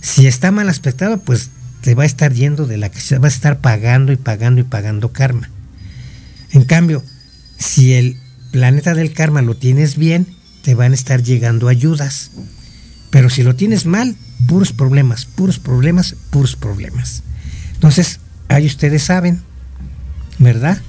si 0.00 0.26
está 0.26 0.50
mal 0.50 0.68
aspectado, 0.68 1.18
pues 1.18 1.50
te 1.82 1.94
va 1.94 2.04
a 2.04 2.06
estar 2.06 2.32
yendo 2.32 2.66
de 2.66 2.78
la 2.78 2.90
que 2.90 3.18
va 3.18 3.26
a 3.26 3.28
estar 3.28 3.60
pagando 3.60 4.12
y 4.12 4.16
pagando 4.16 4.60
y 4.60 4.64
pagando 4.64 5.12
karma. 5.12 5.50
En 6.52 6.64
cambio, 6.64 7.04
si 7.58 7.94
el 7.94 8.16
planeta 8.52 8.94
del 8.94 9.12
karma 9.12 9.42
lo 9.42 9.56
tienes 9.56 9.96
bien, 9.96 10.26
te 10.62 10.74
van 10.74 10.92
a 10.92 10.94
estar 10.94 11.22
llegando 11.22 11.68
ayudas. 11.68 12.30
Pero 13.10 13.28
si 13.30 13.42
lo 13.42 13.54
tienes 13.56 13.84
mal, 13.86 14.16
puros 14.46 14.72
problemas, 14.72 15.24
puros 15.24 15.58
problemas, 15.58 16.14
puros 16.30 16.56
problemas. 16.56 17.22
Entonces, 17.74 18.20
ahí 18.48 18.66
ustedes 18.66 19.02
saben, 19.02 19.42
¿verdad? 20.38 20.80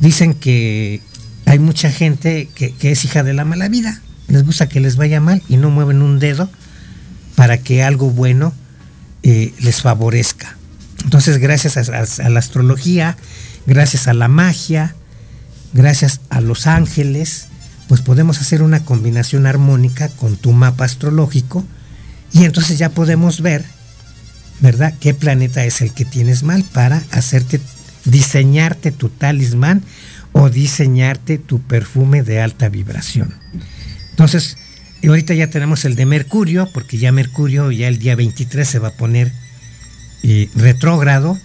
Dicen 0.00 0.34
que 0.34 1.00
hay 1.46 1.58
mucha 1.58 1.90
gente 1.90 2.48
que, 2.54 2.74
es 2.80 3.04
hija 3.04 3.22
de 3.22 3.34
la 3.34 3.44
mala 3.44 3.68
vida 3.68 4.02
les 4.28 4.44
gusta 4.44 4.68
que 4.68 4.80
les 4.80 4.96
vaya 4.96 5.20
mal 5.20 5.42
y 5.48 5.56
no 5.56 5.70
mueven 5.70 6.02
un 6.02 6.18
dedo 6.18 6.48
para 7.34 7.58
que 7.58 7.82
algo 7.82 8.10
bueno 8.10 8.52
eh, 9.22 9.54
les 9.60 9.82
favorezca. 9.82 10.56
Entonces, 11.04 11.38
gracias 11.38 11.76
a, 11.76 12.28
la 12.28 12.38
astrología, 12.38 13.16
gracias 13.66 14.06
a 14.06 14.12
la 14.12 14.28
magia, 14.28 14.94
gracias 15.72 16.20
a 16.28 16.40
los 16.40 16.66
ángeles, 16.66 17.46
pues 17.88 18.02
podemos 18.02 18.40
hacer 18.40 18.62
una 18.62 18.84
combinación 18.84 19.46
armónica 19.46 20.08
con 20.08 20.36
tu 20.36 20.52
mapa 20.52 20.84
astrológico 20.84 21.64
y 22.32 22.44
entonces 22.44 22.78
ya 22.78 22.90
podemos 22.90 23.40
ver, 23.40 23.64
¿verdad?, 24.60 24.94
qué 25.00 25.14
planeta 25.14 25.64
es 25.64 25.80
el 25.80 25.92
que 25.92 26.04
tienes 26.04 26.42
mal 26.42 26.64
para 26.64 27.02
hacerte, 27.10 27.60
diseñarte 28.04 28.92
tu 28.92 29.08
talismán 29.08 29.82
o 30.32 30.50
diseñarte 30.50 31.38
tu 31.38 31.60
perfume 31.60 32.22
de 32.22 32.40
alta 32.40 32.68
vibración. 32.68 33.34
Entonces, 34.10 34.56
ahorita 35.06 35.34
ya 35.34 35.48
tenemos 35.48 35.84
el 35.84 35.94
de 35.94 36.06
Mercurio, 36.06 36.68
porque 36.72 36.98
ya 36.98 37.12
Mercurio 37.12 37.70
ya 37.70 37.88
el 37.88 37.98
día 37.98 38.16
23 38.16 38.68
se 38.68 38.78
va 38.78 38.88
a 38.88 38.96
poner 38.96 39.32
eh, 40.22 40.48
retrógrado. 40.54 41.38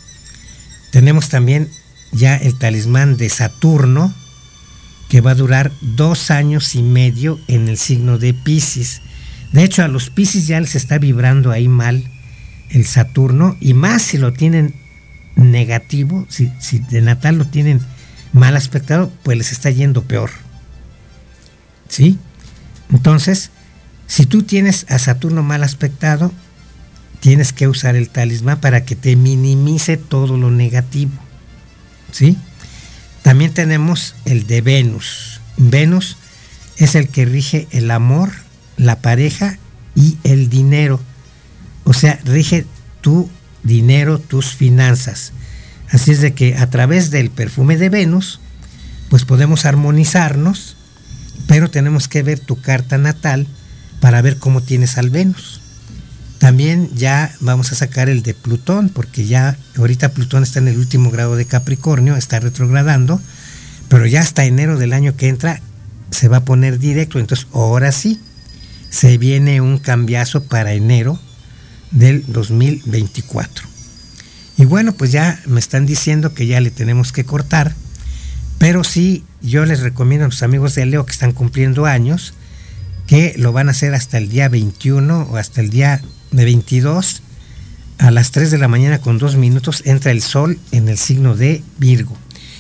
Tenemos 0.92 1.30
también 1.30 1.70
ya 2.12 2.36
el 2.36 2.58
talismán 2.58 3.18
de 3.18 3.30
Saturno, 3.30 4.14
que 5.10 5.22
va 5.22 5.32
a 5.32 5.36
durar 5.36 5.72
dos 5.82 6.32
años 6.32 6.76
y 6.76 6.82
medio 6.82 7.40
en 7.48 7.68
el 7.68 7.78
signo 7.78 8.18
de 8.18 8.34
Pisces. 8.34 9.02
De 9.54 9.64
hecho, 9.64 9.84
a 9.84 9.88
los 9.88 10.10
Pisces 10.10 10.48
ya 10.48 10.60
les 10.60 10.76
está 10.76 10.98
vibrando 10.98 11.52
ahí 11.52 11.68
mal 11.68 12.04
el 12.70 12.86
Saturno, 12.86 13.56
y 13.62 13.74
más 13.74 14.02
si 14.02 14.18
lo 14.18 14.34
tienen 14.34 14.74
negativo, 15.36 16.26
si, 16.30 16.52
si 16.60 16.80
de 16.80 17.02
natal 17.02 17.38
lo 17.38 17.46
tienen 17.46 17.80
mal 18.34 18.58
aspectado, 18.58 19.12
pues 19.24 19.38
les 19.38 19.52
está 19.52 19.70
yendo 19.70 20.04
peor. 20.04 20.32
¿Sí? 21.88 22.18
Entonces, 22.92 23.52
si 24.08 24.26
tú 24.26 24.44
tienes 24.44 24.86
a 24.90 25.00
Saturno 25.00 25.44
mal 25.44 25.64
aspectado, 25.64 26.32
tienes 27.20 27.54
que 27.54 27.68
usar 27.68 27.96
el 27.96 28.10
talismán 28.10 28.60
para 28.60 28.84
que 28.84 28.96
te 28.96 29.16
minimice 29.16 29.98
todo 29.98 30.36
lo 30.36 30.52
negativo. 30.52 31.14
¿Sí? 32.12 32.38
También 33.22 33.54
tenemos 33.54 34.16
el 34.26 34.46
de 34.46 34.62
Venus. 34.62 35.40
Venus 35.58 36.18
es 36.78 36.96
el 36.96 37.08
que 37.08 37.26
rige 37.26 37.68
el 37.72 37.92
amor, 37.92 38.32
la 38.78 39.00
pareja 39.00 39.58
y 39.96 40.18
el 40.24 40.50
dinero. 40.50 41.00
O 41.84 41.94
sea, 41.94 42.20
rige 42.26 42.66
tu 43.02 43.30
dinero, 43.64 44.20
tus 44.20 44.56
finanzas. 44.56 45.34
Así 45.90 46.12
es 46.12 46.22
de 46.22 46.34
que 46.34 46.56
a 46.56 46.70
través 46.70 47.12
del 47.12 47.30
perfume 47.30 47.78
de 47.78 47.90
Venus, 47.90 48.40
pues 49.10 49.26
podemos 49.26 49.66
armonizarnos 49.66 50.78
pero 51.48 51.70
tenemos 51.70 52.08
que 52.08 52.24
ver 52.24 52.40
tu 52.40 52.60
carta 52.62 52.98
natal 52.98 53.48
para 54.00 54.22
ver 54.22 54.38
cómo 54.38 54.62
tienes 54.62 54.98
al 54.98 55.10
Venus. 55.10 55.62
También 56.40 56.90
ya 56.94 57.34
vamos 57.40 57.72
a 57.72 57.76
sacar 57.76 58.10
el 58.10 58.22
de 58.22 58.34
Plutón, 58.34 58.90
porque 58.90 59.26
ya 59.26 59.58
ahorita 59.78 60.10
Plutón 60.10 60.44
está 60.44 60.60
en 60.60 60.68
el 60.68 60.78
último 60.78 61.10
grado 61.10 61.36
de 61.36 61.46
Capricornio, 61.46 62.18
está 62.18 62.40
retrogradando, 62.40 63.22
pero 63.88 64.06
ya 64.06 64.22
hasta 64.22 64.46
enero 64.46 64.78
del 64.78 64.94
año 64.94 65.16
que 65.16 65.30
entra 65.30 65.62
se 66.12 66.28
va 66.28 66.38
a 66.38 66.46
poner 66.46 66.80
directo. 66.80 67.20
Entonces, 67.20 67.48
ahora 67.54 67.92
sí, 67.92 68.20
se 68.94 69.18
viene 69.18 69.60
un 69.60 69.80
cambiazo 69.80 70.44
para 70.44 70.74
enero 70.74 71.20
del 71.90 72.24
2024. 72.28 73.66
Y 74.60 74.66
bueno, 74.66 74.94
pues 74.94 75.12
ya 75.12 75.42
me 75.48 75.60
están 75.60 75.88
diciendo 75.88 76.36
que 76.36 76.46
ya 76.46 76.62
le 76.62 76.70
tenemos 76.70 77.12
que 77.12 77.26
cortar, 77.26 77.74
pero 78.60 78.84
sí 78.84 79.24
yo 79.42 79.66
les 79.66 79.80
recomiendo 79.80 80.26
a 80.26 80.30
los 80.30 80.44
amigos 80.44 80.76
de 80.76 80.86
Leo 80.86 81.08
que 81.08 81.12
están 81.12 81.32
cumpliendo 81.32 81.88
años 81.88 82.36
que 83.08 83.34
lo 83.36 83.52
van 83.52 83.68
a 83.68 83.72
hacer 83.72 83.96
hasta 83.96 84.20
el 84.20 84.30
día 84.30 84.48
21 84.48 85.24
o 85.24 85.38
hasta 85.38 85.62
el 85.62 85.72
día 85.72 86.00
de 86.30 86.46
22 86.46 87.24
a 87.98 88.12
las 88.12 88.30
3 88.30 88.52
de 88.52 88.60
la 88.60 88.68
mañana 88.68 89.00
con 89.02 89.18
2 89.18 89.38
minutos 89.38 89.82
entra 89.86 90.12
el 90.12 90.22
sol 90.22 90.60
en 90.72 90.88
el 90.88 91.00
signo 91.00 91.36
de 91.36 91.64
Virgo. 91.80 92.16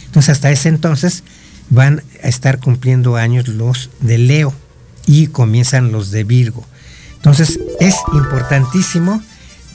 Entonces 0.08 0.32
hasta 0.32 0.50
ese 0.50 0.70
entonces 0.70 1.24
van 1.70 2.02
a 2.24 2.28
estar 2.28 2.60
cumpliendo 2.60 3.18
años 3.18 3.48
los 3.48 3.92
de 4.00 4.18
Leo 4.18 4.63
y 5.06 5.28
comienzan 5.28 5.92
los 5.92 6.12
de 6.12 6.24
Virgo. 6.24 6.66
Entonces 7.16 7.60
es 7.80 7.96
importantísimo 8.14 9.22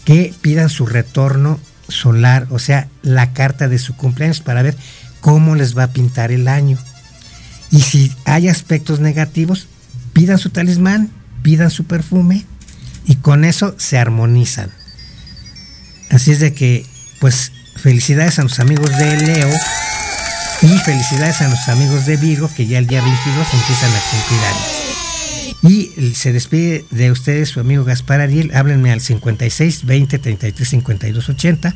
que 0.05 0.35
pidan 0.41 0.69
su 0.69 0.87
retorno 0.87 1.59
solar, 1.89 2.47
o 2.51 2.59
sea, 2.59 2.89
la 3.03 3.33
carta 3.33 3.69
de 3.69 3.79
su 3.79 3.97
cumpleaños 3.97 4.41
para 4.41 4.63
ver 4.63 4.77
cómo 5.21 5.55
les 5.55 5.77
va 5.77 5.85
a 5.85 5.93
pintar 5.93 6.33
el 6.33 6.49
año. 6.49 6.79
Y 7.71 7.81
si 7.81 8.13
hay 8.25 8.49
aspectos 8.49 9.01
negativos, 9.01 9.69
pidan 10.13 10.39
su 10.39 10.51
talismán, 10.51 11.11
pidan 11.43 11.71
su 11.71 11.85
perfume 11.85 12.45
y 13.07 13.17
con 13.17 13.45
eso 13.45 13.75
se 13.79 13.99
armonizan. 13.99 14.71
Así 16.11 16.33
es 16.33 16.41
de 16.41 16.55
que, 16.55 16.87
pues, 17.21 17.53
felicidades 17.77 18.39
a 18.39 18.43
los 18.43 18.61
amigos 18.61 18.91
de 18.97 19.17
Leo 19.17 19.51
y 20.63 20.79
felicidades 20.79 21.41
a 21.43 21.49
los 21.49 21.69
amigos 21.69 22.07
de 22.07 22.17
Virgo 22.17 22.51
que 22.57 22.67
ya 22.67 22.79
el 22.79 22.87
día 22.87 23.03
22 23.03 23.47
empiezan 23.53 23.91
a 23.91 24.11
cumplir 24.11 24.41
años. 24.41 24.78
Y 25.63 25.91
se 26.15 26.33
despide 26.33 26.85
de 26.91 27.11
ustedes 27.11 27.49
su 27.49 27.61
amigo 27.61 27.85
Gaspar 27.85 28.21
Ariel. 28.21 28.53
Háblenme 28.55 28.93
al 28.93 29.01
56 29.01 29.87
20 29.87 30.19
33 30.19 30.69
52 30.69 31.29
80. 31.29 31.75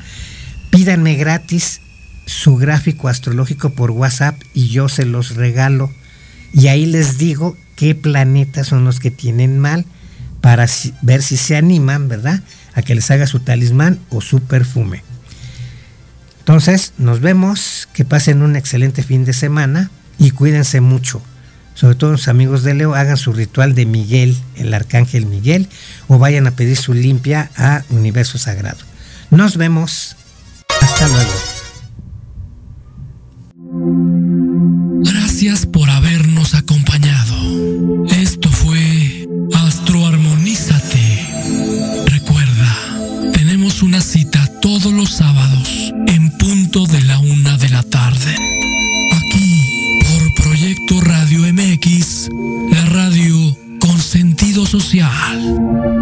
Pídanme 0.71 1.17
gratis 1.17 1.81
su 2.27 2.57
gráfico 2.57 3.09
astrológico 3.09 3.71
por 3.71 3.91
WhatsApp 3.91 4.41
y 4.55 4.69
yo 4.69 4.89
se 4.89 5.05
los 5.05 5.35
regalo. 5.35 5.91
Y 6.53 6.69
ahí 6.69 6.87
les 6.87 7.19
digo 7.19 7.57
qué 7.77 7.95
planetas 7.95 8.69
son 8.69 8.85
los 8.85 9.01
que 9.01 9.11
tienen 9.11 9.59
mal 9.59 9.85
para 10.41 10.67
ver 11.03 11.23
si 11.23 11.37
se 11.37 11.57
animan, 11.57 12.09
¿verdad? 12.09 12.43
A 12.75 12.83
que 12.83 12.95
les 12.95 13.11
haga 13.11 13.27
su 13.27 13.41
talismán 13.41 13.99
o 14.11 14.21
su 14.21 14.41
perfume. 14.41 15.03
Entonces, 16.41 16.93
nos 16.99 17.21
vemos, 17.21 17.89
que 17.93 18.05
pasen 18.05 18.43
un 18.43 18.57
excelente 18.57 19.03
fin 19.03 19.25
de 19.25 19.33
semana 19.33 19.91
y 20.19 20.33
cuídense 20.33 20.81
mucho. 20.81 21.23
Sobre 21.83 21.97
todo 21.97 22.13
los 22.13 22.29
amigos 22.29 22.63
de 22.63 22.75
Leo, 22.75 22.95
hagan 22.95 23.17
su 23.17 23.33
ritual 23.33 23.75
de 23.75 23.87
Miguel, 23.87 24.37
el 24.55 24.73
arcángel 24.73 25.27
Miguel, 25.27 25.69
o 26.07 26.17
vayan 26.17 26.47
a 26.47 26.53
pedir 26.53 26.77
su 26.77 26.95
limpia 26.95 27.51
a 27.57 27.83
Universo 27.91 28.39
Sagrado. 28.39 28.79
Nos 29.33 29.57
vemos. 29.57 30.15
Hasta 30.81 31.09
luego. 31.09 31.33
Gracias 35.11 35.67
por 35.67 35.91
habernos 35.91 36.55
acompañado. 36.55 37.35
Esto 38.11 38.49
fue 38.49 39.27
Astroarmonízate. 39.53 42.05
Recuerda, 42.07 43.33
tenemos 43.33 43.83
una 43.83 44.01
cita 44.01 44.47
todos 44.61 44.93
los 44.93 45.11
sábados 45.11 45.93
en 46.07 46.31
punto 46.39 46.87
de 46.87 47.01
la 47.01 47.19
una 47.19 47.59
de 47.59 47.71
la 47.71 47.83
tarde. 47.83 48.62
Proyecto 50.87 51.01
Radio 51.01 51.41
MX, 51.53 52.29
la 52.71 52.85
radio 52.87 53.57
con 53.79 53.99
sentido 53.99 54.65
social. 54.67 56.02